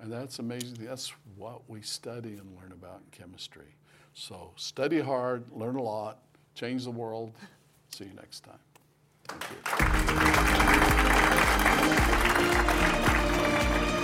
[0.00, 0.76] And that's amazing.
[0.80, 3.74] That's what we study and learn about in chemistry.
[4.14, 6.18] So study hard, learn a lot,
[6.54, 7.32] change the world.
[7.90, 8.58] See you next time.
[9.28, 11.15] Thank you.
[11.66, 11.90] フフ
[13.90, 13.95] フ。